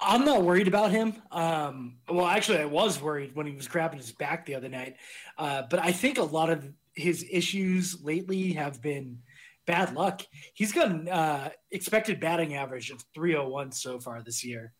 [0.01, 1.15] I'm not worried about him.
[1.31, 4.97] Um, well, actually, I was worried when he was grabbing his back the other night.
[5.39, 9.21] Uh, but I think a lot of his issues lately have been
[9.67, 10.23] bad luck.
[10.53, 14.73] He's got an uh, expected batting average of 301 so far this year.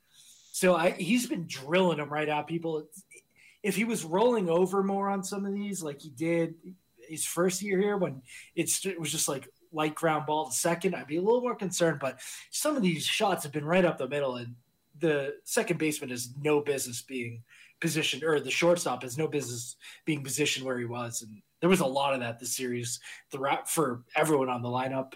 [0.55, 2.87] So I, he's been drilling them right out, people.
[3.65, 6.55] If he was rolling over more on some of these, like he did
[7.09, 8.23] his first year here, when
[8.55, 11.99] it was just like light ground ball to second, I'd be a little more concerned.
[12.01, 12.21] But
[12.53, 14.55] some of these shots have been right up the middle, and
[15.01, 17.43] the second baseman has no business being
[17.81, 21.23] positioned, or the shortstop has no business being positioned where he was.
[21.23, 23.01] And there was a lot of that this series
[23.33, 25.15] throughout for everyone on the lineup.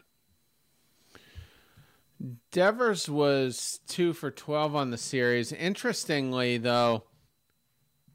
[2.50, 5.52] Devers was two for 12 on the series.
[5.52, 7.04] Interestingly, though,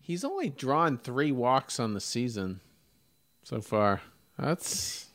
[0.02, 2.60] he's only drawn three walks on the season
[3.44, 4.02] so far.
[4.38, 5.08] That's.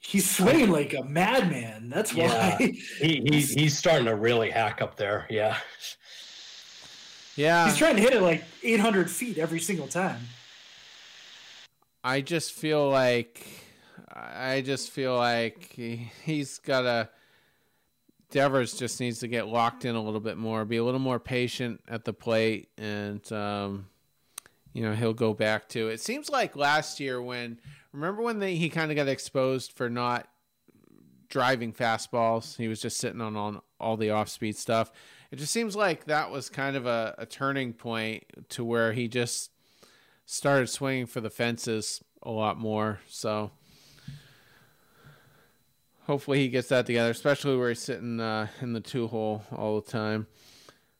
[0.00, 1.88] He's swinging like a madman.
[1.88, 2.56] That's yeah.
[2.56, 2.56] why
[3.00, 5.26] he, he's he's starting to really hack up there.
[5.28, 5.56] Yeah,
[7.34, 7.66] yeah.
[7.66, 10.20] He's trying to hit it like 800 feet every single time.
[12.04, 13.44] I just feel like
[14.14, 17.10] I just feel like he, he's got a
[18.30, 21.20] Devers just needs to get locked in a little bit more, be a little more
[21.20, 23.86] patient at the plate, and um,
[24.72, 25.88] you know he'll go back to.
[25.88, 27.60] It seems like last year when
[27.92, 30.28] remember when they, he kind of got exposed for not
[31.28, 34.90] driving fastballs, he was just sitting on on all the off speed stuff.
[35.30, 39.08] It just seems like that was kind of a, a turning point to where he
[39.08, 39.50] just
[40.24, 43.00] started swinging for the fences a lot more.
[43.08, 43.50] So
[46.06, 49.80] hopefully he gets that together, especially where he's sitting uh, in the two hole all
[49.80, 50.26] the time.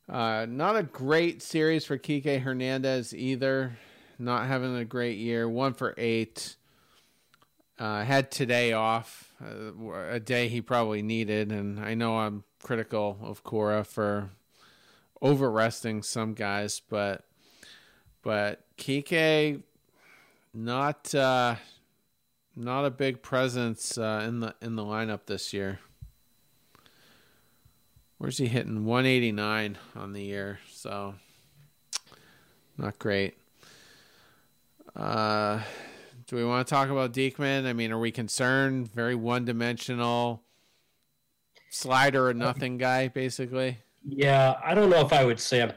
[0.08, 3.78] Uh, not a great series for Kike Hernandez either.
[4.18, 5.48] Not having a great year.
[5.48, 6.56] One for eight.
[7.78, 13.18] Uh, had today off, uh, a day he probably needed, and I know I'm critical
[13.22, 14.30] of Cora for
[15.20, 17.24] over resting some guys, but
[18.22, 19.62] but Kike
[20.54, 21.56] not uh,
[22.56, 25.78] not a big presence uh, in the in the lineup this year.
[28.18, 28.86] Where's he hitting?
[28.86, 31.14] 189 on the year, so
[32.78, 33.36] not great.
[34.94, 35.60] Uh,
[36.26, 37.66] do we want to talk about Diekman?
[37.66, 38.90] I mean, are we concerned?
[38.94, 40.42] Very one dimensional
[41.68, 43.78] slider or nothing guy, basically.
[44.02, 45.72] Yeah, I don't know if I would say I'm.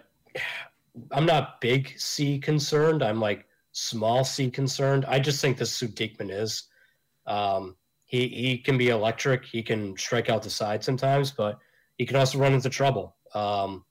[1.11, 3.03] I'm not big C concerned.
[3.03, 3.45] I'm like
[3.79, 5.05] small C concerned.
[5.07, 6.63] I just think this is Diekman is.
[7.25, 9.45] Um, he he can be electric.
[9.45, 11.59] He can strike out the side sometimes, but
[11.97, 13.15] he can also run into trouble.
[13.33, 13.85] Um,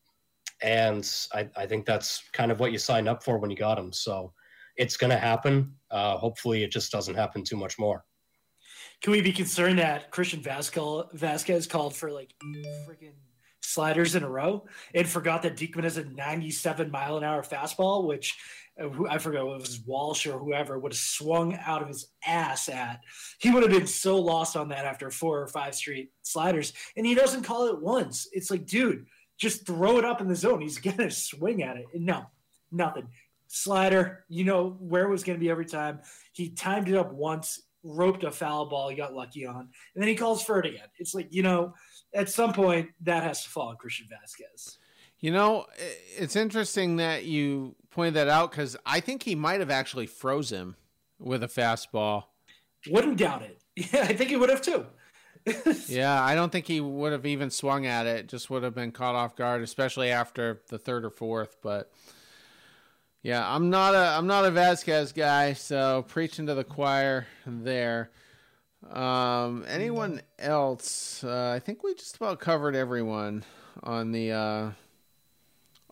[0.60, 3.78] and I, I think that's kind of what you signed up for when you got
[3.78, 3.92] him.
[3.92, 4.32] So
[4.76, 5.74] it's going to happen.
[5.90, 8.04] Uh, hopefully, it just doesn't happen too much more.
[9.00, 12.34] Can we be concerned that Christian Vasquez, Vasquez called for like
[12.88, 13.14] freaking
[13.60, 18.06] sliders in a row and forgot that Diekman has a 97 mile an hour fastball,
[18.06, 18.36] which
[18.80, 22.68] Uh, I forget it was Walsh or whoever would have swung out of his ass
[22.68, 23.00] at.
[23.38, 27.06] He would have been so lost on that after four or five straight sliders, and
[27.06, 28.28] he doesn't call it once.
[28.32, 30.60] It's like, dude, just throw it up in the zone.
[30.60, 31.86] He's gonna swing at it.
[31.94, 32.26] And no,
[32.70, 33.08] nothing.
[33.46, 36.00] Slider, you know where it was gonna be every time.
[36.32, 40.08] He timed it up once, roped a foul ball, he got lucky on, and then
[40.08, 40.88] he calls for it again.
[40.98, 41.74] It's like, you know,
[42.14, 44.78] at some point that has to fall on Christian Vasquez.
[45.20, 45.66] You know,
[46.16, 50.50] it's interesting that you pointed that out because I think he might have actually froze
[50.50, 50.76] him
[51.18, 52.24] with a fastball.
[52.88, 53.58] Wouldn't doubt it.
[53.92, 54.86] Yeah, I think he would have too.
[55.86, 58.26] yeah, I don't think he would have even swung at it.
[58.26, 61.58] Just would have been caught off guard, especially after the third or fourth.
[61.62, 61.92] But
[63.22, 68.10] yeah, I'm not a I'm not a Vasquez guy, so preaching to the choir there.
[68.90, 71.22] Um, anyone else?
[71.22, 73.44] Uh, I think we just about covered everyone
[73.82, 74.70] on the uh,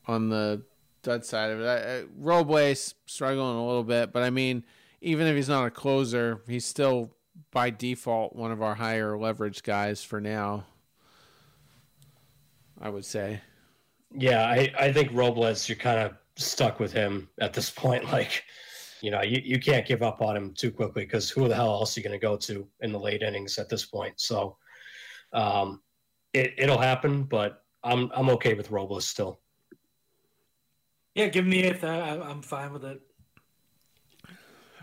[0.06, 0.62] on the
[1.02, 1.66] dud side of it.
[1.66, 4.64] I, Robles struggling a little bit, but I mean,
[5.00, 7.12] even if he's not a closer, he's still
[7.50, 10.64] by default one of our higher leverage guys for now.
[12.80, 13.40] I would say.
[14.14, 18.04] Yeah, I, I think Robles, you're kind of stuck with him at this point.
[18.12, 18.44] Like,
[19.02, 21.72] you know, you, you can't give up on him too quickly because who the hell
[21.74, 24.18] else are you going to go to in the late innings at this point?
[24.18, 24.56] So,
[25.32, 25.82] um,
[26.32, 29.40] it, it'll happen, but I'm I'm okay with Robles still.
[31.16, 31.82] Yeah, give me eighth.
[31.82, 33.00] I, I'm fine with it.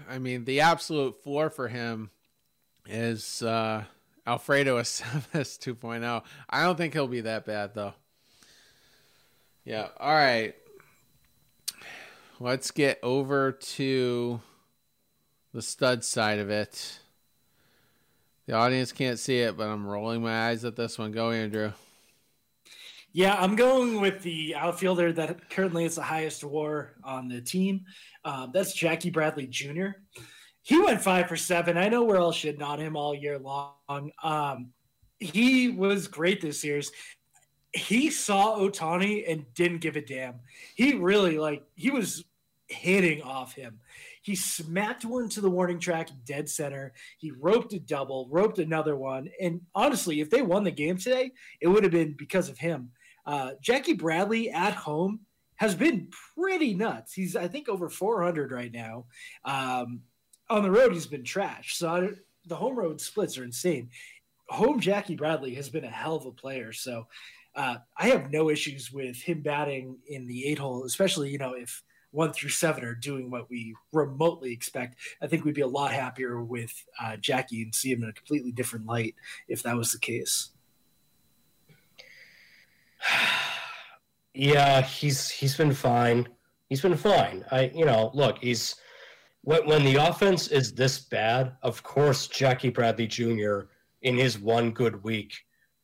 [0.10, 2.10] I mean, the absolute floor for him
[2.88, 3.84] is uh,
[4.26, 6.24] Alfredo Aceves 2.0.
[6.50, 7.94] I don't think he'll be that bad though.
[9.64, 9.90] Yeah.
[10.00, 10.56] All right.
[12.40, 14.42] Let's get over to
[15.54, 17.00] the stud side of it.
[18.48, 21.12] The audience can't see it, but I'm rolling my eyes at this one.
[21.12, 21.74] Go, Andrew.
[23.16, 27.86] Yeah, I'm going with the outfielder that currently is the highest WAR on the team.
[28.26, 29.90] Um, that's Jackie Bradley Jr.
[30.64, 31.78] He went five for seven.
[31.78, 34.12] I know we're all shitting on him all year long.
[34.24, 34.72] Um,
[35.20, 36.92] he was great this series.
[37.72, 40.40] He saw Ohtani and didn't give a damn.
[40.74, 42.26] He really like he was
[42.68, 43.80] hitting off him.
[44.24, 46.94] He smacked one to the warning track dead center.
[47.20, 49.30] He roped a double, roped another one.
[49.40, 52.92] And honestly, if they won the game today, it would have been because of him.
[53.26, 55.22] Uh, Jackie Bradley at home
[55.56, 57.14] has been pretty nuts.
[57.14, 59.06] He's, I think, over 400 right now.
[59.46, 60.02] Um,
[60.50, 61.78] on the road, he's been trash.
[61.78, 62.10] So I,
[62.46, 63.90] the home road splits are insane.
[64.50, 66.74] Home Jackie Bradley has been a hell of a player.
[66.74, 67.08] So
[67.56, 71.54] uh, I have no issues with him batting in the eight hole, especially, you know,
[71.54, 74.98] if one through seven are doing what we remotely expect.
[75.22, 76.72] I think we'd be a lot happier with
[77.02, 79.16] uh, Jackie and see him in a completely different light
[79.48, 80.52] if that was the case.
[84.34, 86.28] yeah, he's he's been fine.
[86.70, 87.46] He's been fine.
[87.52, 88.76] I you know look he's
[89.42, 93.62] when when the offense is this bad, of course Jackie Bradley Jr.
[94.02, 95.34] in his one good week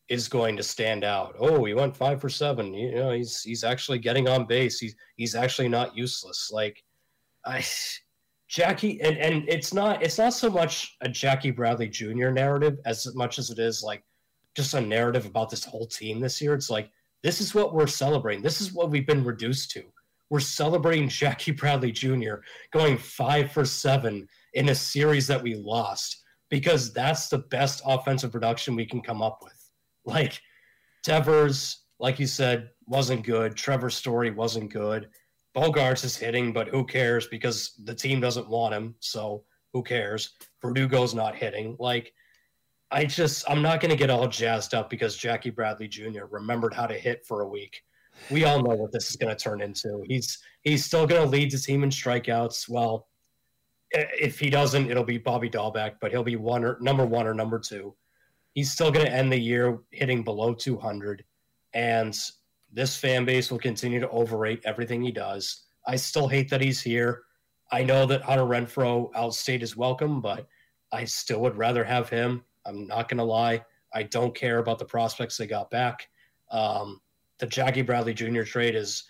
[0.10, 1.36] is going to stand out.
[1.40, 2.74] Oh, he went five for seven.
[2.74, 4.80] You know, he's he's actually getting on base.
[4.80, 6.50] He's he's actually not useless.
[6.52, 6.84] Like
[7.46, 7.64] I
[8.48, 12.30] Jackie and, and it's not it's not so much a Jackie Bradley Jr.
[12.30, 14.04] narrative as much as it is like
[14.56, 16.56] just a narrative about this whole team this year.
[16.56, 16.90] It's like
[17.24, 18.44] this is what we're celebrating.
[18.44, 19.84] This is what we've been reduced to.
[20.30, 22.36] We're celebrating Jackie Bradley Jr.
[22.72, 28.32] going five for seven in a series that we lost because that's the best offensive
[28.32, 29.70] production we can come up with.
[30.06, 30.40] Like
[31.04, 33.56] Devers, like you said, wasn't good.
[33.56, 35.10] Trevor Story wasn't good.
[35.56, 38.96] Bogaerts is hitting, but who cares because the team doesn't want him.
[39.00, 39.44] So
[39.74, 40.36] who cares?
[40.64, 41.76] Verdugo's not hitting.
[41.80, 42.14] Like,
[42.92, 46.26] I just, I'm not going to get all jazzed up because Jackie Bradley Jr.
[46.30, 47.84] remembered how to hit for a week.
[48.32, 50.04] We all know what this is going to turn into.
[50.08, 52.68] He's he's still going to lead the team in strikeouts.
[52.68, 53.08] Well,
[53.92, 57.34] if he doesn't, it'll be Bobby Dalbec, but he'll be one or number one or
[57.34, 57.96] number two
[58.54, 61.24] he's still going to end the year hitting below 200.
[61.74, 62.18] And
[62.72, 65.64] this fan base will continue to overrate everything he does.
[65.88, 67.24] I still hate that he's here.
[67.72, 70.48] I know that Hunter Renfroe outstayed his welcome, but
[70.92, 72.44] I still would rather have him.
[72.70, 73.64] I'm not going to lie.
[73.94, 76.08] I don't care about the prospects they got back.
[76.52, 77.02] Um,
[77.40, 78.44] the Jackie Bradley Jr.
[78.44, 79.06] trade is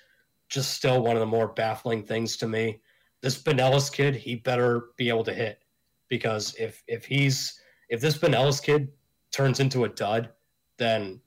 [0.47, 2.81] just still one of the more baffling things to me.
[3.21, 5.59] This Binelas kid, he better be able to hit
[6.07, 8.89] because if if he's if this Binelas kid
[9.31, 10.29] turns into a dud,
[10.77, 11.19] then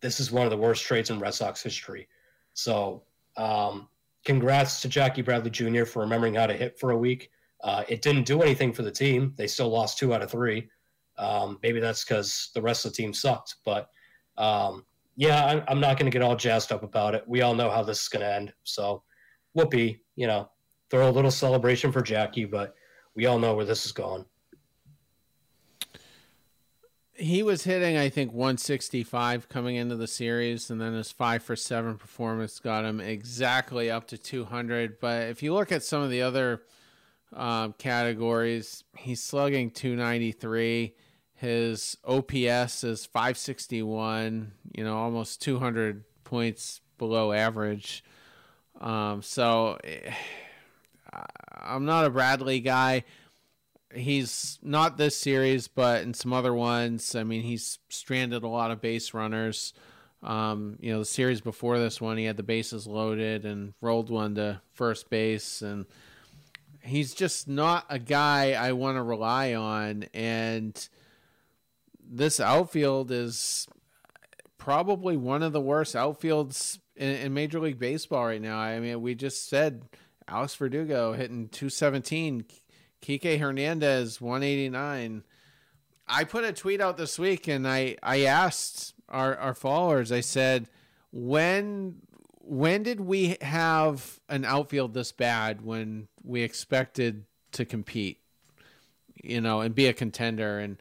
[0.00, 2.08] this is one of the worst trades in Red Sox history.
[2.54, 3.04] So,
[3.36, 3.88] um,
[4.24, 5.84] congrats to Jackie Bradley Jr.
[5.84, 7.30] for remembering how to hit for a week.
[7.62, 9.34] Uh, it didn't do anything for the team.
[9.36, 10.68] They still lost two out of three.
[11.20, 13.56] Um, maybe that's because the rest of the team sucked.
[13.64, 13.88] But
[14.36, 14.84] um,
[15.16, 17.24] yeah, I'm, I'm not going to get all jazzed up about it.
[17.28, 18.52] We all know how this is going to end.
[18.64, 19.02] So,
[19.54, 20.50] whoopee, you know,
[20.90, 22.74] throw a little celebration for Jackie, but
[23.14, 24.24] we all know where this is going
[27.20, 31.54] he was hitting, I think, 165 coming into the series, and then his five for
[31.54, 34.98] seven performance got him exactly up to 200.
[35.00, 36.62] But if you look at some of the other
[37.34, 40.94] um, categories, he's slugging 293.
[41.40, 48.04] His OPS is 561, you know, almost 200 points below average.
[48.80, 50.12] Um, so eh,
[51.52, 53.04] I'm not a Bradley guy
[53.94, 57.14] he's not this series, but in some other ones.
[57.14, 59.72] I mean, he's stranded a lot of base runners.
[60.22, 64.10] Um, you know, the series before this one, he had the bases loaded and rolled
[64.10, 65.86] one to first base, and
[66.82, 70.04] he's just not a guy I want to rely on.
[70.12, 70.88] And
[72.10, 73.68] this outfield is
[74.58, 78.58] probably one of the worst outfields in, in Major League Baseball right now.
[78.58, 79.84] I mean, we just said
[80.26, 82.44] Alex Verdugo hitting 217
[83.00, 85.22] Kike Hernandez, 189.
[86.08, 90.20] I put a tweet out this week and I, I asked our, our followers, I
[90.20, 90.68] said,
[91.12, 92.02] when
[92.42, 98.18] when did we have an outfield this bad when we expected to compete,
[99.22, 100.58] you know, and be a contender?
[100.58, 100.76] And,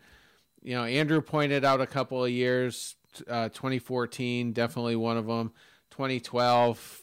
[0.62, 2.96] you know, Andrew pointed out a couple of years,
[3.28, 5.52] uh, 2014, definitely one of them.
[5.92, 7.02] 2012,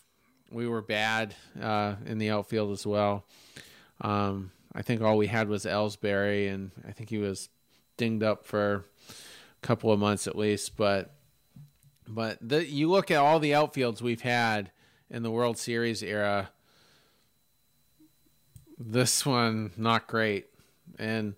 [0.51, 3.25] we were bad uh, in the outfield as well.
[4.01, 7.49] Um, I think all we had was Ellsbury, and I think he was
[7.97, 10.77] dinged up for a couple of months at least.
[10.77, 11.15] But
[12.07, 14.71] but the, you look at all the outfields we've had
[15.11, 16.51] in the World Series era.
[18.79, 20.47] This one not great,
[20.99, 21.35] and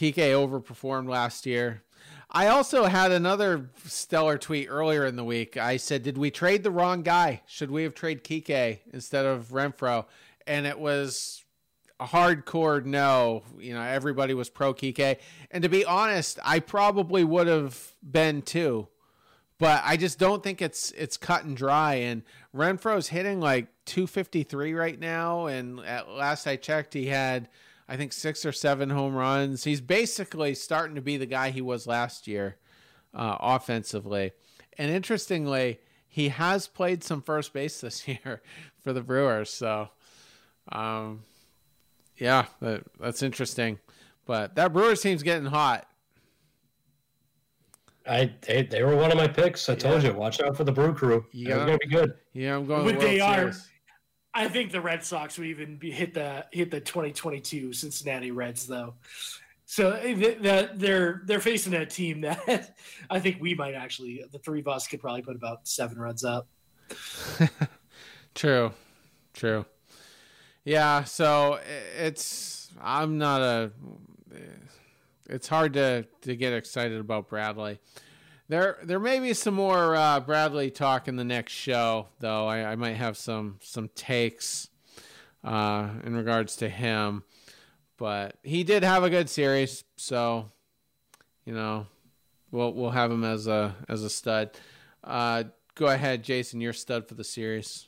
[0.00, 1.82] Kike overperformed last year.
[2.30, 5.58] I also had another stellar tweet earlier in the week.
[5.58, 7.42] I said, "Did we trade the wrong guy?
[7.46, 10.06] Should we have traded Kike instead of Renfroe?"
[10.46, 11.44] And it was
[11.98, 13.42] a hardcore no.
[13.58, 15.18] You know, everybody was pro Kike,
[15.50, 18.88] and to be honest, I probably would have been too.
[19.58, 21.96] But I just don't think it's it's cut and dry.
[21.96, 22.22] And
[22.56, 27.50] Renfroe's hitting like 253 right now, and at last I checked, he had
[27.90, 29.64] I think six or seven home runs.
[29.64, 32.56] He's basically starting to be the guy he was last year
[33.12, 34.30] uh, offensively.
[34.78, 38.42] And interestingly, he has played some first base this year
[38.80, 39.50] for the Brewers.
[39.50, 39.88] So,
[40.70, 41.24] um,
[42.16, 43.80] yeah, that, that's interesting.
[44.24, 45.84] But that Brewers team's getting hot.
[48.06, 49.68] I they, they were one of my picks.
[49.68, 51.26] I told you, watch out for the Brew Crew.
[51.32, 52.14] Yeah, it's gonna be good.
[52.32, 52.84] Yeah, I'm going.
[52.84, 53.52] But they are.
[54.32, 58.66] I think the Red Sox would even be hit the hit the 2022 Cincinnati Reds
[58.66, 58.94] though.
[59.66, 62.76] So eh, they're they're facing a team that
[63.08, 66.24] I think we might actually the three of us could probably put about seven runs
[66.24, 66.48] up.
[68.34, 68.72] true,
[69.32, 69.64] true.
[70.64, 71.60] Yeah, so
[71.98, 73.72] it's I'm not a.
[75.28, 77.78] It's hard to to get excited about Bradley.
[78.50, 82.48] There, there may be some more uh, Bradley talk in the next show, though.
[82.48, 84.68] I, I might have some some takes
[85.44, 87.22] uh, in regards to him,
[87.96, 90.50] but he did have a good series, so
[91.44, 91.86] you know,
[92.50, 94.50] we'll we'll have him as a as a stud.
[95.04, 95.44] Uh,
[95.76, 96.60] go ahead, Jason.
[96.60, 97.86] Your stud for the series.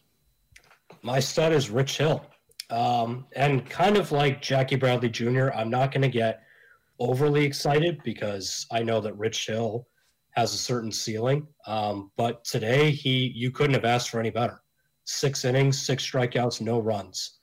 [1.02, 2.24] My stud is Rich Hill,
[2.70, 5.48] um, and kind of like Jackie Bradley Jr.
[5.56, 6.44] I'm not going to get
[7.00, 9.88] overly excited because I know that Rich Hill
[10.33, 11.47] has a certain ceiling.
[11.66, 14.62] Um, but today, he you couldn't have asked for any better.
[15.05, 17.39] Six innings, six strikeouts, no runs.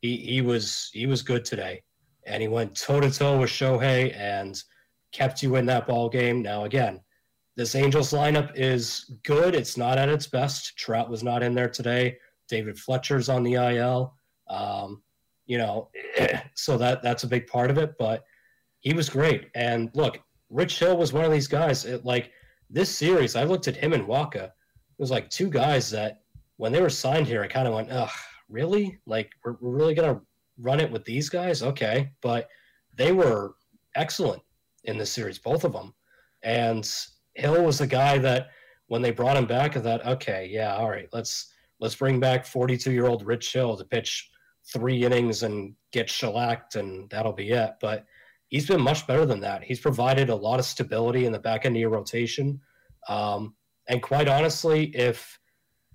[0.00, 1.82] He he was he was good today,
[2.26, 4.60] and he went toe to toe with Shohei and
[5.12, 6.42] kept you in that ball game.
[6.42, 7.00] Now again,
[7.56, 9.54] this Angels lineup is good.
[9.54, 10.76] It's not at its best.
[10.76, 12.16] Trout was not in there today.
[12.48, 14.14] David Fletcher's on the IL.
[14.50, 15.02] Um,
[15.46, 15.90] you know,
[16.54, 17.94] so that that's a big part of it.
[17.98, 18.24] But
[18.80, 19.50] he was great.
[19.54, 20.18] And look,
[20.54, 21.84] Rich Hill was one of these guys.
[21.84, 22.30] It, like
[22.70, 24.44] this series, I looked at him and Wacha.
[24.44, 24.52] It
[24.98, 26.22] was like two guys that
[26.58, 28.08] when they were signed here, I kind of went, "Ugh,
[28.48, 29.00] really?
[29.04, 30.20] Like we're, we're really gonna
[30.58, 31.62] run it with these guys?
[31.62, 32.48] Okay." But
[32.96, 33.56] they were
[33.96, 34.42] excellent
[34.84, 35.92] in this series, both of them.
[36.44, 36.88] And
[37.34, 38.50] Hill was the guy that
[38.86, 42.46] when they brought him back, I thought, okay, yeah, all right, let's let's bring back
[42.46, 44.30] 42 year old Rich Hill to pitch
[44.72, 47.72] three innings and get shellacked, and that'll be it.
[47.80, 48.04] But
[48.54, 49.64] he's been much better than that.
[49.64, 52.60] He's provided a lot of stability in the back end of your rotation.
[53.08, 53.56] Um,
[53.88, 55.40] and quite honestly, if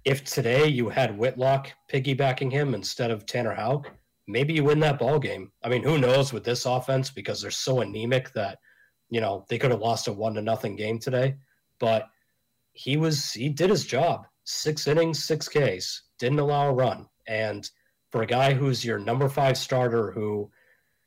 [0.04, 3.90] if today you had Whitlock piggybacking him instead of Tanner Houck,
[4.28, 5.54] maybe you win that ball game.
[5.64, 8.58] I mean, who knows with this offense because they're so anemic that
[9.10, 11.38] you know they could have lost a one to nothing game today.
[11.80, 12.10] But
[12.74, 14.28] he was he did his job.
[14.44, 17.08] Six innings, six Ks, didn't allow a run.
[17.26, 17.70] And
[18.12, 20.52] for a guy who's your number five starter who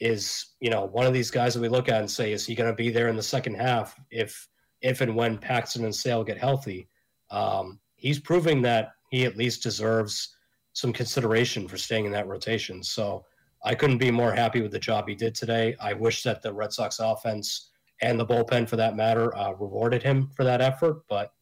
[0.02, 2.56] is you know one of these guys that we look at and say is he
[2.56, 4.48] going to be there in the second half if
[4.80, 6.88] if and when Paxton and Sale get healthy.
[7.30, 10.36] Um, he's proving that he at least deserves
[10.72, 12.82] some consideration for staying in that rotation.
[12.82, 13.24] So
[13.64, 15.76] I couldn't be more happy with the job he did today.
[15.80, 20.02] I wish that the Red Sox offense and the bullpen, for that matter, uh, rewarded
[20.02, 21.02] him for that effort.
[21.08, 21.32] But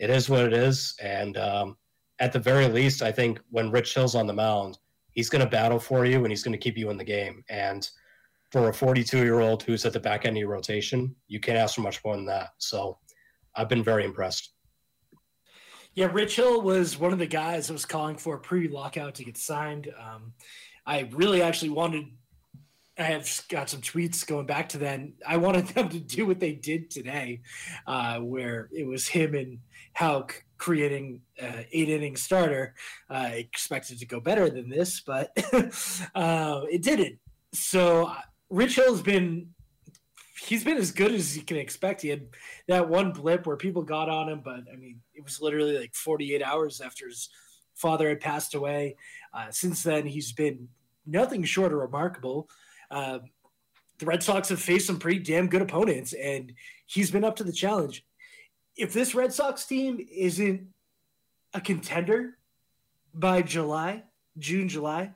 [0.00, 1.76] it is what it is, and um,
[2.18, 4.78] at the very least, I think when Rich Hill's on the mound,
[5.12, 7.44] he's going to battle for you and he's going to keep you in the game.
[7.48, 7.88] And
[8.50, 11.58] for a 42 year old who's at the back end of your rotation, you can't
[11.58, 12.50] ask for much more than that.
[12.58, 12.98] So
[13.54, 14.52] I've been very impressed.
[15.94, 19.16] Yeah, Rich Hill was one of the guys that was calling for a pre lockout
[19.16, 19.92] to get signed.
[19.98, 20.34] Um,
[20.86, 22.04] I really actually wanted,
[22.96, 25.14] I have got some tweets going back to then.
[25.26, 27.42] I wanted them to do what they did today,
[27.86, 29.58] uh, where it was him and
[29.94, 32.74] Houck creating uh, eight inning starter.
[33.08, 35.36] I uh, expected to go better than this, but
[36.14, 37.18] uh, it didn't.
[37.52, 38.14] So
[38.50, 39.50] Rich Hill's been
[40.46, 42.02] he's been as good as you can expect.
[42.02, 42.26] He had
[42.66, 45.94] that one blip where people got on him, but I mean, it was literally like
[45.94, 47.28] 48 hours after his
[47.74, 48.96] father had passed away.
[49.32, 50.68] Uh, since then, he's been
[51.06, 52.48] nothing short of remarkable.
[52.90, 53.20] Uh,
[53.98, 56.52] the Red Sox have faced some pretty damn good opponents, and
[56.86, 58.04] he's been up to the challenge.
[58.76, 60.66] If this Red Sox team isn't
[61.52, 62.38] a contender,
[63.14, 64.04] by July,
[64.38, 65.12] June, July,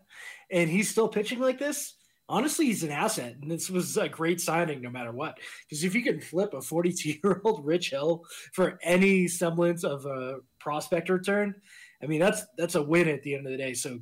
[0.50, 1.94] and he's still pitching like this,
[2.28, 3.36] honestly, he's an asset.
[3.40, 5.38] And this was a great signing no matter what.
[5.68, 10.06] Because if you can flip a 42 year old Rich Hill for any semblance of
[10.06, 11.54] a prospect return,
[12.02, 13.74] I mean, that's that's a win at the end of the day.
[13.74, 14.00] So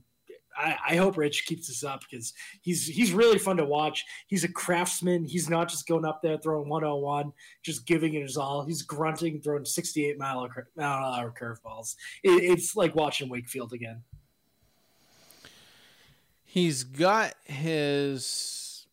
[0.56, 4.04] I, I, hope Rich keeps this up because he's he's really fun to watch.
[4.26, 5.24] He's a craftsman.
[5.24, 8.64] He's not just going up there throwing 101, just giving it his all.
[8.64, 11.94] He's grunting, throwing 68 mile, an hour curveballs.
[12.22, 14.02] It, it's like watching Wakefield again.
[16.52, 18.86] He's got his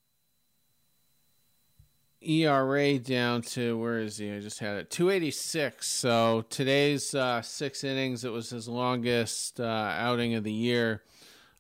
[2.22, 4.32] ERA down to where is he?
[4.32, 5.86] I just had it 286.
[5.86, 11.04] So today's uh, six innings, it was his longest uh, outing of the year.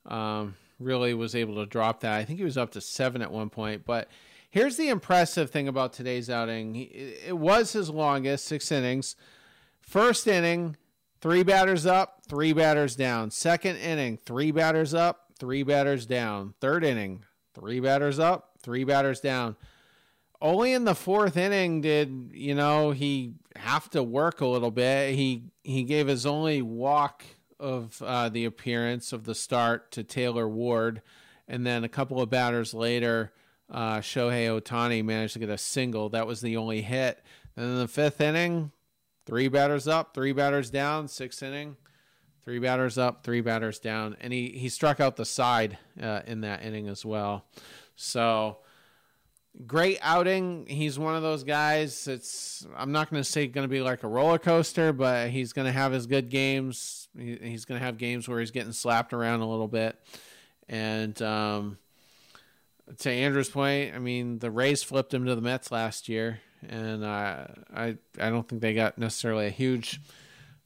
[0.05, 2.13] Um, really was able to drop that.
[2.13, 3.83] I think he was up to seven at one point.
[3.85, 4.07] But
[4.49, 9.17] here's the impressive thing about today's outing it was his longest, six innings.
[9.81, 10.77] First inning,
[11.19, 13.31] three batters up, three batters down.
[13.31, 16.53] Second inning, three batters up, three batters down.
[16.59, 17.23] Third inning,
[17.55, 19.55] three batters up, three batters down.
[20.41, 25.15] Only in the fourth inning did you know he have to work a little bit.
[25.15, 27.23] He he gave his only walk
[27.59, 31.01] of uh, the appearance of the start to Taylor Ward,
[31.47, 33.33] and then a couple of batters later,
[33.69, 36.09] uh, Shohei Ohtani managed to get a single.
[36.09, 37.21] That was the only hit.
[37.57, 38.71] And in the fifth inning,
[39.25, 41.09] three batters up, three batters down.
[41.09, 41.75] Sixth inning,
[42.49, 46.41] three batters up, three batters down, and he he struck out the side uh, in
[46.41, 47.45] that inning as well.
[47.95, 48.57] So
[49.67, 50.65] great outing.
[50.65, 52.07] He's one of those guys.
[52.07, 55.53] It's I'm not going to say going to be like a roller coaster, but he's
[55.53, 57.07] going to have his good games.
[57.15, 59.99] He, he's going to have games where he's getting slapped around a little bit.
[60.67, 61.77] And um,
[62.97, 67.03] to Andrew's point, I mean the Rays flipped him to the Mets last year, and
[67.03, 70.01] uh, I I don't think they got necessarily a huge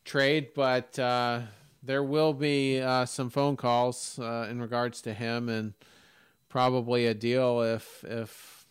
[0.05, 1.41] trade, but uh,
[1.83, 5.73] there will be uh, some phone calls uh, in regards to him, and
[6.49, 8.63] probably a deal if if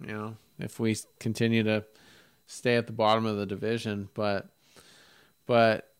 [0.00, 1.84] you know, if we continue to
[2.46, 4.08] stay at the bottom of the division.
[4.14, 4.48] But,
[5.46, 5.92] but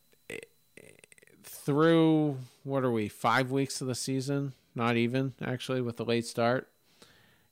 [1.43, 4.53] through what are we, five weeks of the season?
[4.75, 6.69] Not even actually with the late start.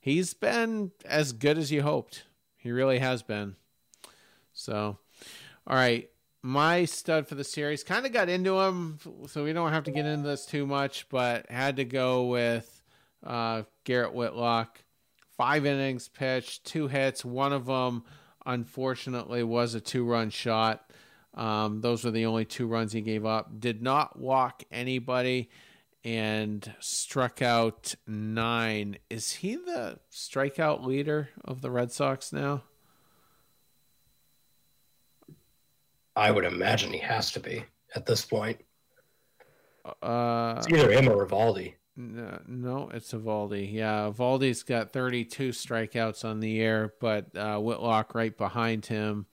[0.00, 2.24] He's been as good as you hoped.
[2.56, 3.56] He really has been.
[4.52, 4.98] So,
[5.66, 6.08] all right.
[6.42, 9.90] My stud for the series kind of got into him, so we don't have to
[9.90, 12.82] get into this too much, but had to go with
[13.24, 14.84] uh, Garrett Whitlock
[15.36, 17.24] five innings pitched, two hits.
[17.24, 18.04] One of them,
[18.44, 20.90] unfortunately, was a two run shot.
[21.34, 23.60] Um, those were the only two runs he gave up.
[23.60, 25.50] Did not walk anybody
[26.04, 28.96] and struck out nine.
[29.10, 32.62] Is he the strikeout leader of the Red Sox now?
[36.16, 37.64] I would imagine he has to be
[37.94, 38.58] at this point.
[40.02, 41.74] Uh, it's either him or Eovaldi.
[41.96, 43.72] No, no, it's Eovaldi.
[43.72, 49.26] Yeah, Eovaldi's got 32 strikeouts on the year, but uh, Whitlock right behind him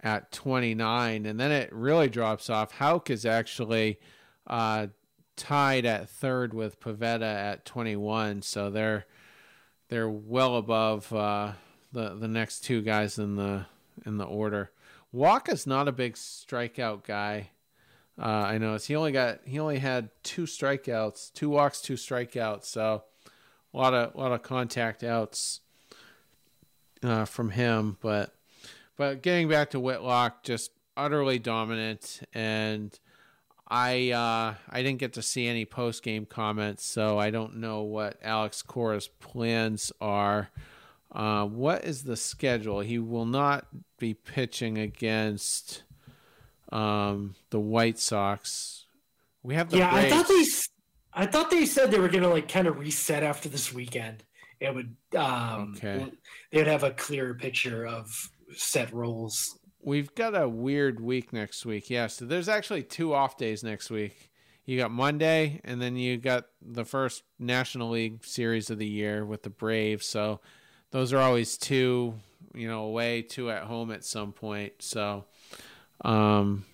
[0.00, 2.72] at 29, and then it really drops off.
[2.72, 3.98] Houck is actually
[4.46, 4.88] uh,
[5.36, 9.06] tied at third with Pivetta at 21, so they're
[9.88, 11.52] they're well above uh,
[11.92, 13.66] the the next two guys in the
[14.06, 14.70] in the order.
[15.12, 17.50] Wacha's not a big strikeout guy.
[18.18, 22.64] Uh, I know he only got he only had two strikeouts, two walks, two strikeouts.
[22.64, 23.04] So
[23.72, 25.60] a lot of a lot of contact outs
[27.02, 27.96] uh, from him.
[28.00, 28.34] But
[28.96, 32.20] but getting back to Whitlock, just utterly dominant.
[32.34, 32.98] And
[33.68, 37.82] I uh, I didn't get to see any post game comments, so I don't know
[37.82, 40.50] what Alex Cora's plans are.
[41.14, 42.80] Uh, what is the schedule?
[42.80, 43.66] He will not
[43.98, 45.82] be pitching against
[46.70, 48.86] um, the White Sox.
[49.42, 49.90] We have the yeah.
[49.90, 50.12] Braves.
[50.12, 50.44] I thought they,
[51.12, 54.24] I thought they said they were gonna like kind of reset after this weekend.
[54.58, 56.06] It would um, okay.
[56.50, 58.10] They would have a clearer picture of
[58.54, 59.58] set roles.
[59.84, 61.90] We've got a weird week next week.
[61.90, 64.30] Yeah, so there's actually two off days next week.
[64.64, 69.26] You got Monday, and then you got the first National League series of the year
[69.26, 70.06] with the Braves.
[70.06, 70.40] So
[70.92, 72.14] those are always two,
[72.54, 74.74] you know, away, two at home at some point.
[74.78, 75.24] So
[76.04, 76.64] um,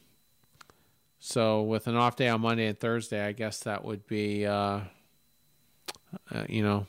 [1.18, 4.80] so with an off day on Monday and Thursday, I guess that would be, uh,
[6.30, 6.86] uh, you know,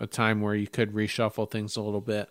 [0.00, 2.28] a time where you could reshuffle things a little bit.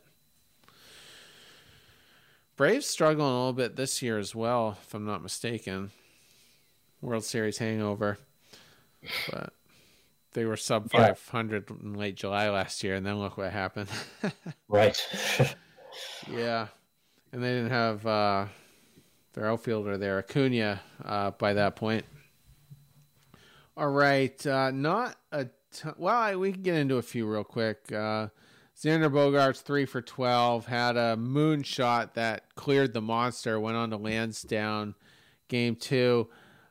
[2.56, 5.92] Braves struggling a little bit this year as well, if I'm not mistaken.
[7.02, 8.18] World Series hangover,
[9.32, 9.54] but
[10.38, 11.76] they were sub 500 yeah.
[11.82, 13.90] in late July last year, and then look what happened.
[14.68, 14.96] right.
[16.32, 16.68] yeah,
[17.32, 18.06] and they didn't have.
[18.06, 18.46] Uh,
[19.34, 22.06] their outfielder there, Acuna, uh, by that point.
[23.76, 26.16] All right, uh, not a ton, well.
[26.16, 27.92] I, we can get into a few real quick.
[27.92, 28.30] Uh,
[28.76, 33.60] Xander Bogaerts three for twelve had a moonshot that cleared the monster.
[33.60, 34.96] Went on to Lansdowne,
[35.48, 36.30] game two.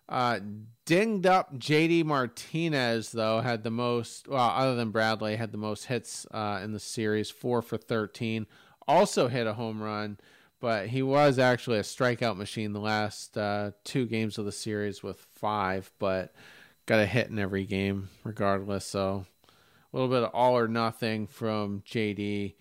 [0.09, 0.41] Uh,
[0.87, 4.29] dinged up JD Martinez though had the most.
[4.29, 8.47] Well, other than Bradley, had the most hits uh, in the series, four for thirteen.
[8.89, 10.17] Also hit a home run,
[10.61, 15.03] but he was actually a strikeout machine the last uh, two games of the series
[15.03, 15.93] with five.
[15.99, 16.33] But
[16.87, 18.87] got a hit in every game regardless.
[18.87, 19.27] So
[19.93, 22.55] a little bit of all or nothing from JD.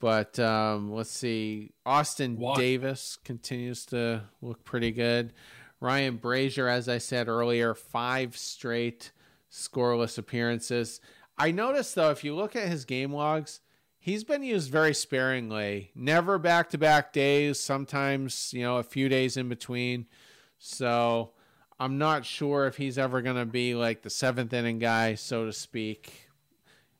[0.00, 1.74] But um, let's see.
[1.86, 2.58] Austin Walk.
[2.58, 5.32] Davis continues to look pretty good.
[5.82, 9.10] Ryan Brasier, as I said earlier, five straight
[9.50, 11.00] scoreless appearances.
[11.36, 13.58] I noticed, though, if you look at his game logs,
[13.98, 15.90] he's been used very sparingly.
[15.96, 20.06] Never back to back days, sometimes, you know, a few days in between.
[20.56, 21.32] So
[21.80, 25.46] I'm not sure if he's ever going to be like the seventh inning guy, so
[25.46, 26.28] to speak.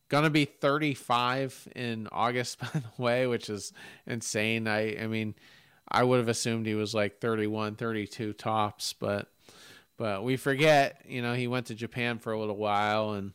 [0.09, 3.72] Going to be 35 in August, by the way, which is
[4.09, 4.66] insane.
[4.66, 5.37] I, I mean,
[5.93, 9.28] I would have assumed he was like 31, 32 tops, but
[9.99, 13.32] but we forget, you know, he went to Japan for a little while and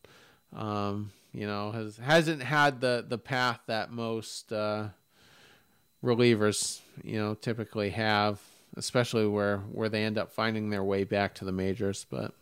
[0.56, 4.88] um, you know, has hasn't had the the path that most uh
[6.04, 8.40] relievers, you know, typically have,
[8.76, 12.34] especially where where they end up finding their way back to the majors, but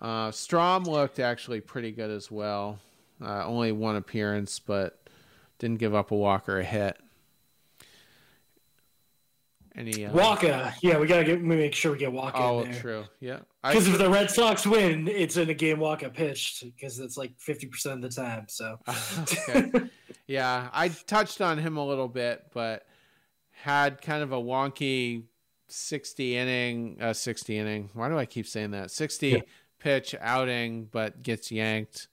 [0.00, 2.78] uh Strahm looked actually pretty good as well.
[3.20, 4.98] Uh, only one appearance, but
[5.58, 6.96] didn't give up a walk or a hit.
[9.78, 12.72] Any uh, Wacha, yeah, we gotta get we make sure we get Wacha Oh, in
[12.72, 12.80] there.
[12.80, 13.04] true.
[13.20, 13.38] Yeah.
[13.62, 17.32] Because if the Red Sox win, it's in a game Wacha pitched because it's like
[17.38, 18.46] fifty percent of the time.
[18.48, 18.78] So
[19.20, 19.70] okay.
[20.26, 22.86] Yeah, I touched on him a little bit, but
[23.52, 25.22] had kind of a wonky
[25.68, 27.90] 60 inning, uh, 60 inning.
[27.94, 28.90] Why do I keep saying that?
[28.90, 29.38] 60 Yeah.
[29.78, 32.08] pitch outing, but gets yanked.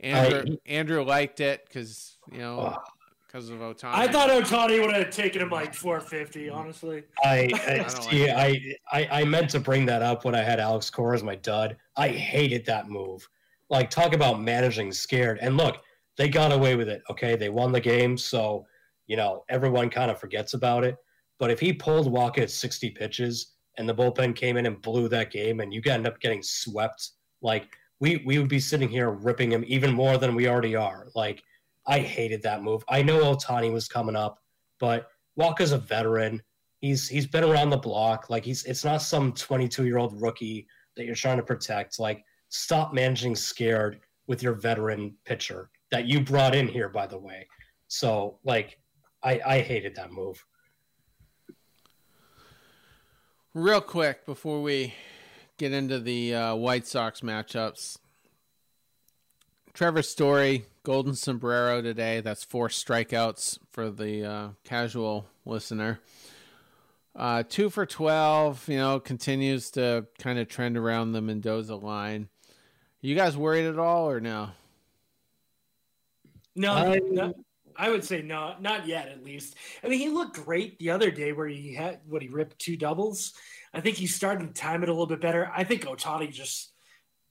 [0.00, 2.82] Andrew, I- Andrew liked it because, you know, Oh.
[3.28, 3.90] Because of Ohtani.
[3.92, 6.48] I thought Ohtani would have taken him like four fifty.
[6.48, 8.26] Honestly, I, I I don't see.
[8.32, 11.22] like I, I I meant to bring that up when I had Alex Cora as
[11.22, 11.76] my dud.
[11.96, 13.28] I hated that move.
[13.68, 15.38] Like talk about managing scared.
[15.42, 15.82] And look,
[16.16, 17.02] they got away with it.
[17.10, 18.64] Okay, they won the game, so
[19.06, 20.96] you know everyone kind of forgets about it.
[21.38, 25.06] But if he pulled Wacha at sixty pitches and the bullpen came in and blew
[25.10, 27.10] that game, and you end up getting swept,
[27.42, 27.68] like
[28.00, 31.08] we we would be sitting here ripping him even more than we already are.
[31.14, 31.42] Like
[31.88, 32.84] I hated that move.
[32.88, 34.38] I know Ohtani was coming up,
[34.78, 36.42] but Wacha's a veteran
[36.80, 38.30] he's he's been around the block.
[38.30, 40.66] Like he's it's not some 22 year old rookie
[40.96, 41.98] that you're trying to protect.
[41.98, 47.18] Like stop managing scared with your veteran pitcher that you brought in here, by the
[47.18, 47.46] way.
[47.88, 48.78] So like
[49.22, 50.44] I I hated that move.
[53.54, 54.94] Real quick before we
[55.56, 57.98] get into the uh, White Sox matchups,
[59.72, 62.22] Trevor Story, Golden Sombrero today.
[62.22, 66.00] That's four strikeouts for the uh, casual listener.
[67.14, 72.30] Uh, two for 12, you know, continues to kind of trend around the Mendoza line.
[73.02, 74.48] You guys worried at all or no?
[76.56, 77.34] no, I- no,
[77.76, 79.08] I would say no, not yet.
[79.08, 82.28] At least, I mean, he looked great the other day where he had what he
[82.28, 83.34] ripped two doubles.
[83.74, 85.52] I think he's starting to time it a little bit better.
[85.54, 86.72] I think Ohtani just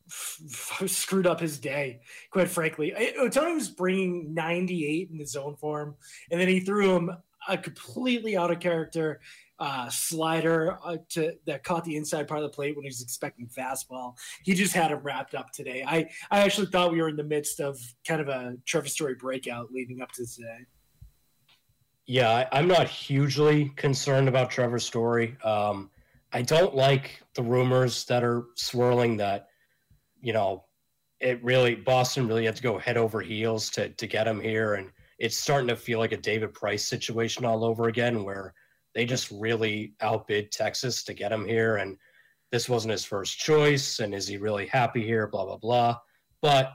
[0.08, 0.40] f-
[0.82, 2.02] f- screwed up his day,
[2.32, 2.94] quite frankly.
[3.20, 5.96] Ohtani was bringing 98 in the zone form,
[6.32, 7.12] and then he threw him
[7.48, 9.22] a completely out of character
[9.60, 13.02] uh, slider uh, to that caught the inside part of the plate when he was
[13.02, 14.16] expecting fastball.
[14.44, 15.84] He just had him wrapped up today.
[15.88, 19.16] I, I actually thought we were in the midst of kind of a Trevor Story
[19.16, 20.66] breakout leading up to today.
[22.06, 25.36] Yeah, I, I'm not hugely concerned about Trevor Story.
[25.44, 25.90] Um,
[26.32, 29.48] I don't like the rumors that are swirling that,
[30.22, 30.66] you know,
[31.20, 34.76] it really Boston really had to go head over heels to to get him here,
[34.76, 38.54] and it's starting to feel like a David Price situation all over again, where
[38.94, 41.98] they just really outbid Texas to get him here, and
[42.52, 45.28] this wasn't his first choice, and is he really happy here?
[45.28, 45.98] Blah blah blah.
[46.42, 46.74] But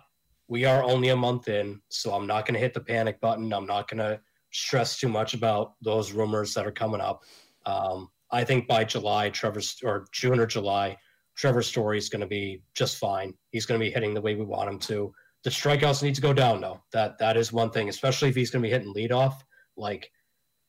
[0.49, 3.53] we are only a month in, so I'm not going to hit the panic button.
[3.53, 4.21] I'm not going to
[4.51, 7.23] stress too much about those rumors that are coming up.
[7.65, 10.97] Um, I think by July, Trevor or June or July,
[11.37, 13.35] Trevor Story is going to be just fine.
[13.51, 15.13] He's going to be hitting the way we want him to.
[15.45, 16.81] The strikeouts need to go down, though.
[16.93, 19.35] That that is one thing, especially if he's going to be hitting leadoff.
[19.77, 20.11] Like,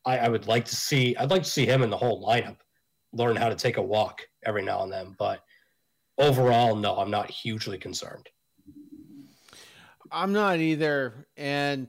[0.06, 1.16] I, I would like to see.
[1.16, 2.58] I'd like to see him in the whole lineup
[3.14, 5.16] learn how to take a walk every now and then.
[5.18, 5.42] But
[6.18, 8.28] overall, no, I'm not hugely concerned.
[10.12, 11.28] I'm not either.
[11.38, 11.88] And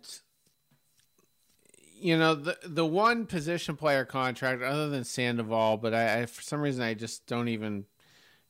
[1.99, 6.43] you know, the the one position player contract other than Sandoval, but I, I for
[6.43, 7.87] some reason I just don't even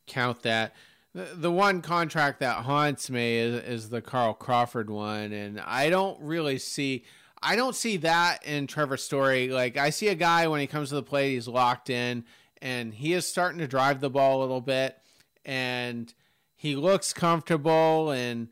[0.07, 0.75] count that.
[1.15, 5.91] The, the one contract that haunts me is, is the Carl Crawford one, and I
[5.91, 7.05] don't really see.
[7.41, 9.49] I don't see that in Trevor Story.
[9.49, 12.25] Like I see a guy when he comes to the plate, he's locked in,
[12.61, 14.99] and he is starting to drive the ball a little bit,
[15.45, 16.13] and
[16.57, 18.49] he looks comfortable, and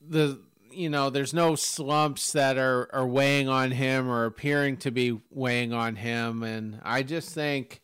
[0.00, 0.40] the
[0.72, 5.20] you know there's no slumps that are are weighing on him or appearing to be
[5.30, 7.82] weighing on him, and I just think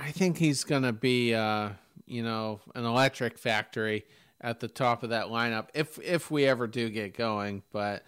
[0.00, 1.70] I think he's going to be, uh,
[2.06, 4.06] you know, an electric factory
[4.40, 7.62] at the top of that lineup if if we ever do get going.
[7.70, 8.04] But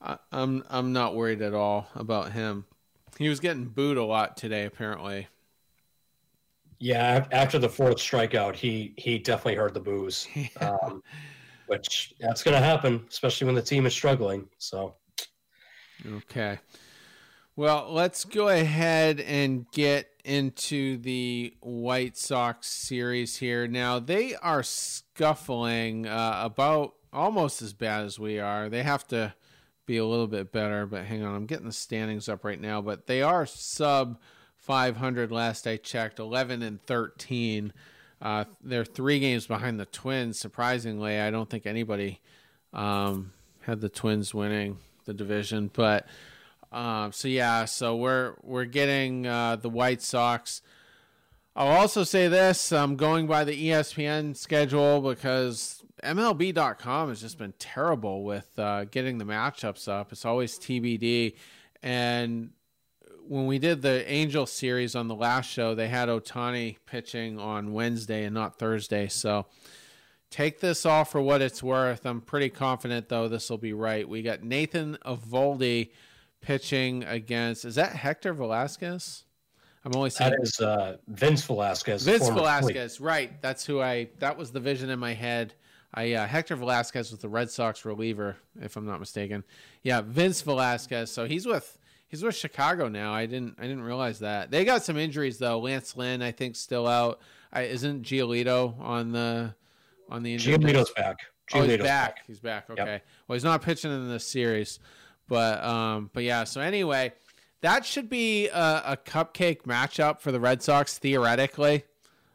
[0.00, 2.66] I, I'm I'm not worried at all about him.
[3.18, 5.28] He was getting booed a lot today, apparently.
[6.78, 10.28] Yeah, after the fourth strikeout, he he definitely heard the boos,
[10.60, 11.02] um,
[11.66, 14.48] which that's going to happen, especially when the team is struggling.
[14.58, 14.96] So,
[16.06, 16.58] okay.
[17.54, 23.66] Well, let's go ahead and get into the White Sox series here.
[23.66, 28.68] Now, they are scuffling uh, about almost as bad as we are.
[28.68, 29.34] They have to
[29.86, 32.80] be a little bit better, but hang on, I'm getting the standings up right now.
[32.80, 34.18] But they are sub
[34.56, 37.72] 500 last I checked, 11 and 13.
[38.20, 40.38] Uh, they're three games behind the Twins.
[40.38, 42.20] Surprisingly, I don't think anybody
[42.72, 46.06] um, had the Twins winning the division, but
[46.72, 50.62] um, so yeah, so we're we're getting uh, the White Sox.
[51.54, 57.52] I'll also say this: I'm going by the ESPN schedule because MLB.com has just been
[57.58, 60.12] terrible with uh, getting the matchups up.
[60.12, 61.34] It's always TBD,
[61.82, 62.50] and
[63.28, 67.72] when we did the Angel series on the last show, they had Ohtani pitching on
[67.72, 69.08] Wednesday and not Thursday.
[69.08, 69.46] So
[70.30, 72.04] take this all for what it's worth.
[72.06, 74.08] I'm pretty confident though this will be right.
[74.08, 75.90] We got Nathan Eovaldi
[76.42, 77.64] pitching against.
[77.64, 79.24] Is that Hector Velasquez?
[79.84, 82.04] I'm only saying that is uh, Vince Velasquez.
[82.04, 83.40] Vince Velasquez, right?
[83.40, 84.10] That's who I.
[84.18, 85.54] That was the vision in my head.
[85.94, 89.44] I uh, Hector Velasquez with the Red Sox reliever, if I'm not mistaken.
[89.82, 91.10] Yeah, Vince Velasquez.
[91.10, 91.78] So he's with
[92.08, 93.12] he's with Chicago now.
[93.12, 95.58] I didn't I didn't realize that they got some injuries though.
[95.58, 97.20] Lance Lynn, I think, still out.
[97.52, 99.54] I, isn't Giolito on the
[100.08, 100.56] on the injury?
[100.56, 101.16] Giolito's back.
[101.50, 101.86] Giolito's oh, he's back.
[102.16, 102.18] back.
[102.26, 102.70] He's back.
[102.70, 102.84] Okay.
[102.84, 103.06] Yep.
[103.26, 104.78] Well, he's not pitching in this series.
[105.28, 106.44] But um, but yeah.
[106.44, 107.12] So anyway,
[107.62, 111.84] that should be a, a cupcake matchup for the Red Sox theoretically.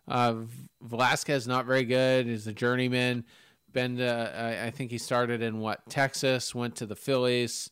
[0.07, 0.35] Uh,
[0.81, 2.25] Velasquez not very good.
[2.25, 3.25] He's a journeyman.
[3.73, 7.69] Been to, I, I think he started in what Texas, went to the Phillies,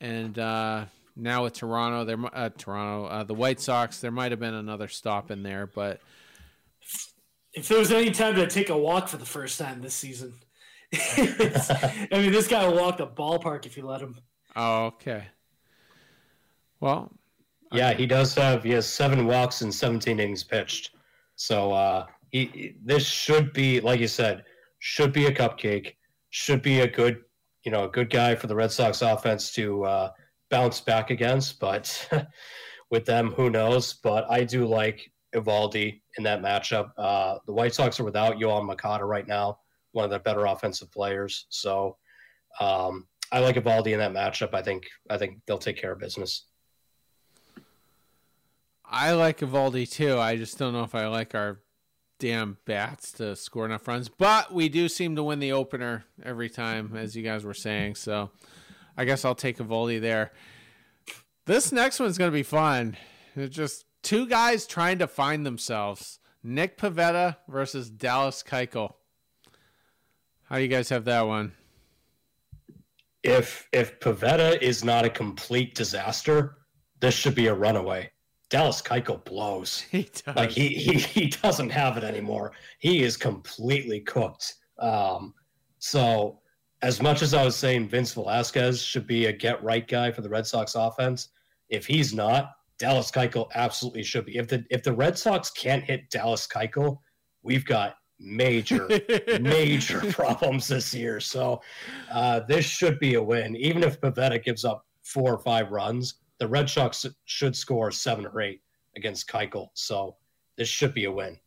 [0.00, 0.84] and uh,
[1.16, 2.04] now with Toronto.
[2.04, 4.00] There, uh, Toronto, uh, the White Sox.
[4.00, 6.00] There might have been another stop in there, but
[7.52, 10.34] if there was any time to take a walk for the first time this season,
[10.92, 14.16] I mean, this guy will walk the ballpark if you let him.
[14.56, 15.26] Oh, okay.
[16.80, 17.10] Well,
[17.72, 20.90] yeah, he does have he has seven walks and 17 innings pitched.
[21.36, 24.44] So uh, he this should be like you said,
[24.78, 25.94] should be a cupcake,
[26.30, 27.22] should be a good
[27.64, 30.10] you know a good guy for the Red Sox offense to uh,
[30.50, 31.58] bounce back against.
[31.58, 32.08] But
[32.90, 33.94] with them, who knows?
[33.94, 36.90] But I do like Eovaldi in that matchup.
[36.96, 39.58] Uh, the White Sox are without Yoan Moncada right now,
[39.92, 41.46] one of their better offensive players.
[41.48, 41.96] So
[42.60, 44.54] um, I like Eovaldi in that matchup.
[44.54, 46.44] I think I think they'll take care of business.
[48.84, 50.20] I like Eovaldi too.
[50.20, 51.58] I just don't know if I like our
[52.20, 54.08] damn bats to score enough runs.
[54.08, 57.96] But we do seem to win the opener every time, as you guys were saying.
[57.96, 58.30] So
[58.96, 60.30] I guess I'll take Eovaldi there.
[61.46, 62.96] This next one's going to be fun.
[63.34, 66.20] It's just two guys trying to find themselves.
[66.44, 68.94] Nick Pivetta versus Dallas Keuchel.
[70.44, 71.54] How do you guys have that one?
[73.24, 76.58] If if Pivetta is not a complete disaster,
[77.00, 78.10] this should be a runaway.
[78.50, 79.80] Dallas Keuchel blows.
[79.90, 80.36] He does.
[80.36, 82.52] Like he, he he doesn't have it anymore.
[82.78, 84.54] He is completely cooked.
[84.78, 85.34] Um,
[85.78, 86.40] so
[86.82, 90.20] as much as I was saying Vince Velasquez should be a get right guy for
[90.20, 91.30] the Red Sox offense,
[91.70, 94.36] if he's not, Dallas Keuchel absolutely should be.
[94.36, 96.98] If the if the Red Sox can't hit Dallas Keuchel,
[97.42, 98.88] we've got major,
[99.40, 101.20] major problems this year.
[101.20, 101.60] So
[102.12, 103.56] uh, this should be a win.
[103.56, 108.26] Even if Pivetta gives up four or five runs, the Red Sox should score seven
[108.26, 108.60] or eight
[108.96, 109.68] against Keuchel.
[109.74, 110.16] So
[110.56, 111.38] this should be a win.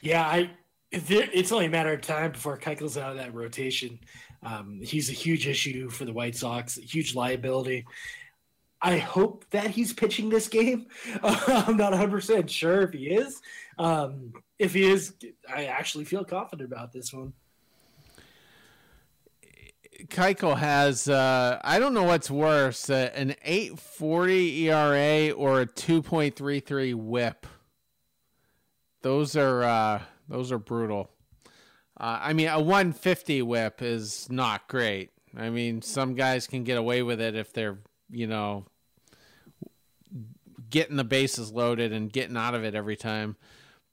[0.00, 0.50] Yeah, I.
[0.92, 3.98] It's only a matter of time before Keuchel's out of that rotation.
[4.42, 7.84] Um, he's a huge issue for the White Sox, a huge liability.
[8.80, 10.86] I hope that he's pitching this game.
[11.22, 13.42] I'm not 100% sure if he is.
[13.78, 15.14] Um, if he is,
[15.48, 17.32] I actually feel confident about this one.
[20.08, 26.94] Keuchel has, uh, I don't know what's worse, uh, an 840 ERA or a 2.33
[26.94, 27.46] whip.
[29.02, 31.10] those are uh, those are brutal.
[31.98, 35.10] Uh, I mean, a 150 whip is not great.
[35.36, 37.78] I mean, some guys can get away with it if they're,
[38.10, 38.66] you know,
[40.68, 43.36] getting the bases loaded and getting out of it every time.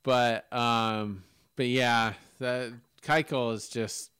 [0.04, 1.24] But um,
[1.56, 4.12] but yeah, the Keuchel is just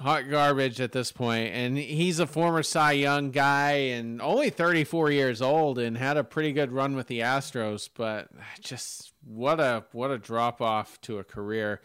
[0.00, 1.54] hot garbage at this point.
[1.54, 6.24] And he's a former cy young guy and only 34 years old and had a
[6.24, 8.28] pretty good run with the astros but
[8.60, 11.80] just what a what a drop off to a career.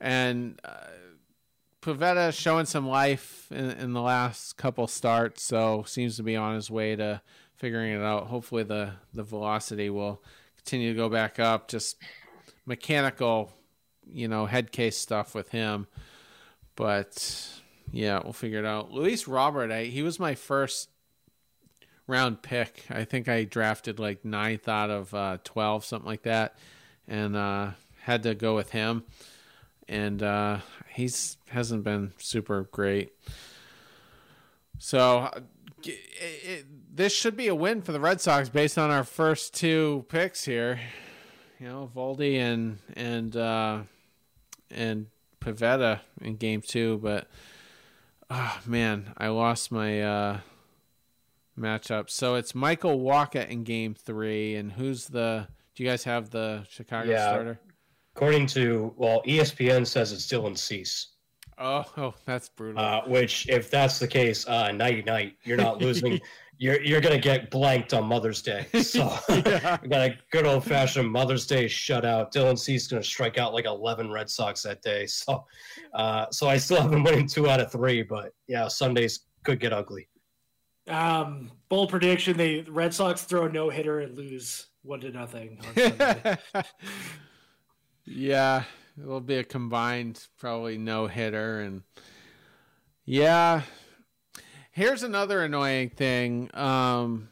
[0.00, 0.76] And uh,
[1.82, 6.54] Pivetta showing some life in, in the last couple starts so seems to be on
[6.54, 7.20] his way to
[7.54, 8.28] figuring it out.
[8.28, 10.22] Hopefully the the velocity will
[10.68, 11.96] continue to go back up just
[12.66, 13.50] mechanical
[14.06, 15.86] you know head case stuff with him
[16.78, 17.58] but
[17.90, 18.92] yeah, we'll figure it out.
[18.92, 20.88] Luis Robert, I, he was my first
[22.06, 22.84] round pick.
[22.88, 26.56] I think I drafted like ninth out of uh, 12, something like that,
[27.08, 27.70] and uh,
[28.02, 29.02] had to go with him.
[29.88, 30.58] And uh,
[30.88, 33.10] he's hasn't been super great.
[34.78, 35.30] So
[35.82, 36.66] it, it,
[36.98, 40.44] this should be a win for the Red Sox based on our first two picks
[40.44, 40.80] here.
[41.60, 43.80] You know, Voldy and and uh,
[44.70, 45.06] and
[45.40, 47.28] Pivetta in game two, but
[48.28, 50.38] oh man, I lost my uh,
[51.58, 52.10] matchup.
[52.10, 55.46] So it's Michael Wacha in game three, and who's the?
[55.76, 57.28] Do you guys have the Chicago Yeah.
[57.28, 57.60] starter?
[58.16, 61.08] According to well, ESPN says it's Dylan Cease.
[61.60, 62.80] Oh, oh, that's brutal.
[62.84, 66.20] Uh, which, if that's the case, uh, night night, you're not losing.
[66.58, 68.66] you're you're gonna get blanked on Mother's Day.
[68.82, 69.78] So Yeah.
[69.82, 72.32] we got a good old fashioned Mother's Day shutout.
[72.32, 75.06] Dylan Cease gonna strike out like 11 Red Sox that day.
[75.18, 75.44] So,
[75.94, 78.02] uh, so I still have him winning two out of three.
[78.02, 80.08] But yeah, Sundays could get ugly.
[80.88, 85.60] Um, bold prediction: the Red Sox throw a no hitter and lose one to nothing.
[85.76, 86.64] On
[88.04, 88.64] yeah,
[89.00, 91.82] it'll be a combined probably no hitter, and
[93.04, 93.62] yeah.
[94.78, 96.50] Here's another annoying thing.
[96.54, 97.30] Um,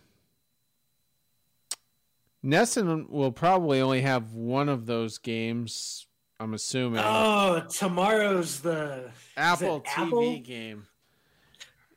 [2.44, 6.08] NESN will probably only have one of those games.
[6.40, 10.38] I'm assuming oh, tomorrow's the Apple TV Apple?
[10.40, 10.86] game.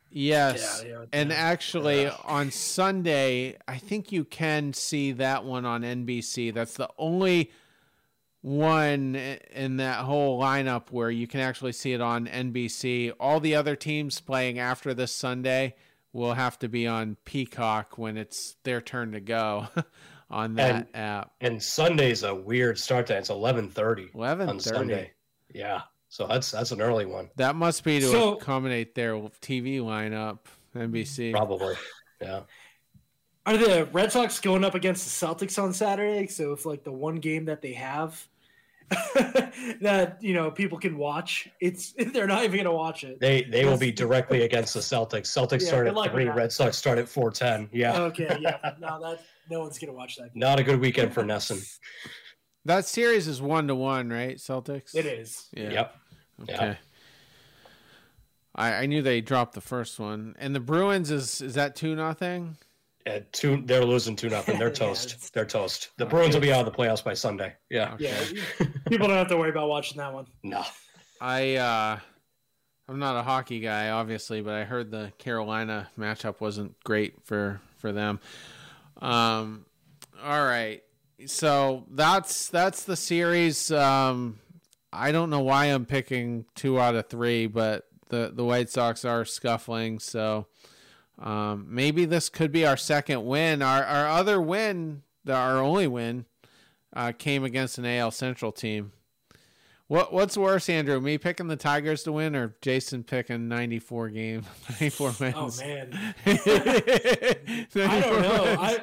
[0.08, 0.84] Yes.
[0.84, 1.36] Yeah, yeah, and yeah.
[1.36, 6.54] actually, on Sunday, I think you can see that one on NBC.
[6.54, 7.50] That's the only
[8.42, 13.12] one in that whole lineup where you can actually see it on NBC.
[13.20, 15.74] All the other teams playing after this Sunday
[16.12, 19.68] will have to be on Peacock when it's their turn to go
[20.30, 21.32] on that And- app.
[21.40, 23.18] And Sunday's a weird start time.
[23.18, 24.60] It's 11:30 Eleven on.
[24.60, 25.12] Sunday.
[25.52, 29.80] Yeah, so that's that's an early one, That must be to So- accommodate their TV
[29.80, 30.38] lineup.
[30.74, 31.32] NBC.
[31.32, 31.74] probably.
[32.22, 32.42] Yeah.
[33.50, 36.28] Are the Red Sox going up against the Celtics on Saturday?
[36.28, 38.28] So if like the one game that they have
[39.80, 43.18] that you know people can watch, it's they're not even gonna watch it.
[43.18, 45.22] They they will be directly against the Celtics.
[45.22, 46.28] Celtics Yeah, start at three.
[46.28, 47.68] Red Sox start at four ten.
[47.72, 49.20] Yeah, Okay, yeah, no, that
[49.50, 50.32] no one's gonna watch that.
[50.32, 50.38] Game.
[50.40, 51.60] not a good weekend for NESN.
[52.66, 54.36] That series is one to one, right?
[54.36, 54.94] Celtics.
[54.94, 55.48] It is.
[55.56, 55.70] Yeah.
[55.70, 55.96] Yep.
[56.42, 56.54] Okay.
[56.54, 56.74] Yeah.
[58.54, 61.96] I, I knew they dropped the first one, and the Bruins is is that two
[61.96, 62.56] nothing?
[63.06, 64.58] At two, they're losing two nothing.
[64.58, 65.10] They're toast.
[65.12, 65.90] it's- They're toast.
[65.96, 67.54] The Bruins will be out of the playoffs by Sunday.
[67.70, 67.96] Yeah.
[67.98, 68.18] Yeah,
[68.88, 70.26] people don't have to worry about watching that one.
[70.42, 70.62] No.
[71.20, 71.98] I uh,
[72.88, 77.60] I'm not a hockey guy, obviously, but I heard the Carolina matchup wasn't great for
[77.78, 78.20] for them.
[79.00, 79.64] Um,
[80.22, 80.82] all right,
[81.26, 83.70] so that's that's the series.
[83.70, 84.38] Um,
[84.92, 89.04] I don't know why I'm picking two out of three, but the the White Sox
[89.04, 90.46] are scuffling, so
[91.20, 93.62] um, maybe this could be our second win.
[93.62, 96.24] Our our other win, the, our only win,
[96.94, 98.92] uh, came against an AL Central team.
[99.86, 101.00] What what's worse, Andrew?
[101.00, 105.34] Me picking the Tigers to win, or Jason picking ninety four game, ninety four wins?
[105.36, 108.56] Oh man, I I don't know.
[108.58, 108.78] I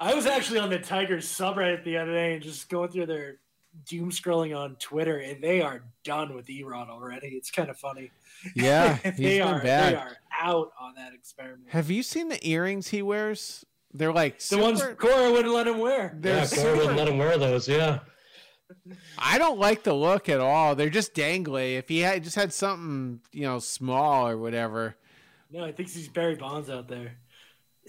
[0.00, 3.38] I was actually on the Tigers subreddit the other day and just going through their
[3.86, 7.28] doom scrolling on Twitter, and they are done with E-Rod already.
[7.28, 8.10] It's kind of funny.
[8.54, 9.92] yeah, he's they been are bad.
[9.92, 11.68] they are out on that experiment.
[11.68, 13.64] Have you seen the earrings he wears?
[13.92, 16.16] They're like the super, ones Cora wouldn't let him wear.
[16.18, 17.68] They're yeah, Cora wouldn't let him wear those.
[17.68, 18.00] Yeah.
[19.18, 20.76] I don't like the look at all.
[20.76, 21.76] They're just dangly.
[21.76, 24.94] If he had just had something, you know, small or whatever,
[25.50, 27.16] No, I think he's Barry Bonds out there.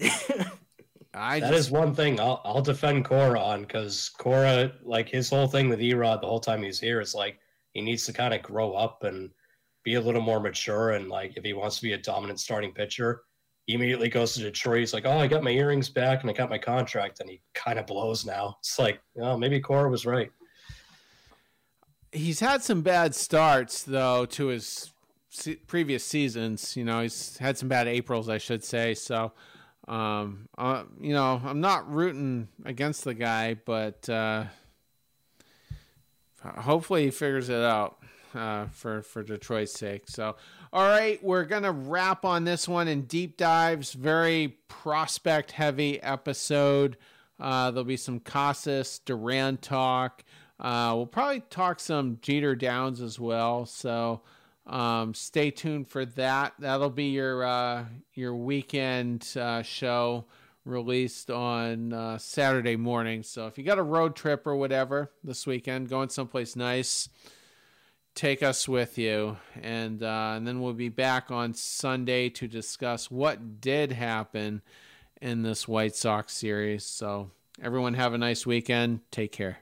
[1.14, 5.28] I That just is one thing I'll, I'll defend Cora on because Cora, like his
[5.28, 7.38] whole thing with E-Rod the whole time he's here is like
[7.74, 9.30] he needs to kind of grow up and
[9.84, 10.90] be a little more mature.
[10.92, 13.22] And like if he wants to be a dominant starting pitcher,
[13.66, 14.80] He immediately goes to Detroit.
[14.80, 17.40] He's like, "Oh, I got my earrings back and I got my contract," and he
[17.54, 18.56] kind of blows now.
[18.60, 20.30] It's like, oh, maybe Cora was right.
[22.10, 24.92] He's had some bad starts though to his
[25.66, 26.76] previous seasons.
[26.76, 28.94] You know, he's had some bad Aprils, I should say.
[28.94, 29.32] So,
[29.92, 34.44] um, uh, you know, I'm not rooting against the guy, but uh,
[36.42, 37.98] hopefully he figures it out
[38.34, 40.04] uh, for for Detroit's sake.
[40.06, 40.36] So,
[40.72, 43.92] all right, we're gonna wrap on this one in deep dives.
[43.92, 46.96] Very prospect heavy episode.
[47.38, 50.24] Uh, there'll be some Casas Duran talk.
[50.58, 53.66] Uh, we'll probably talk some Jeter Downs as well.
[53.66, 54.22] So
[54.66, 56.54] um, stay tuned for that.
[56.58, 57.84] That'll be your uh,
[58.14, 60.26] your weekend uh, show
[60.64, 63.22] released on uh, Saturday morning.
[63.22, 67.08] So if you got a road trip or whatever this weekend, going someplace nice,
[68.14, 73.10] take us with you, and uh, and then we'll be back on Sunday to discuss
[73.10, 74.62] what did happen
[75.20, 76.84] in this White Sox series.
[76.84, 79.00] So everyone have a nice weekend.
[79.10, 79.58] Take care.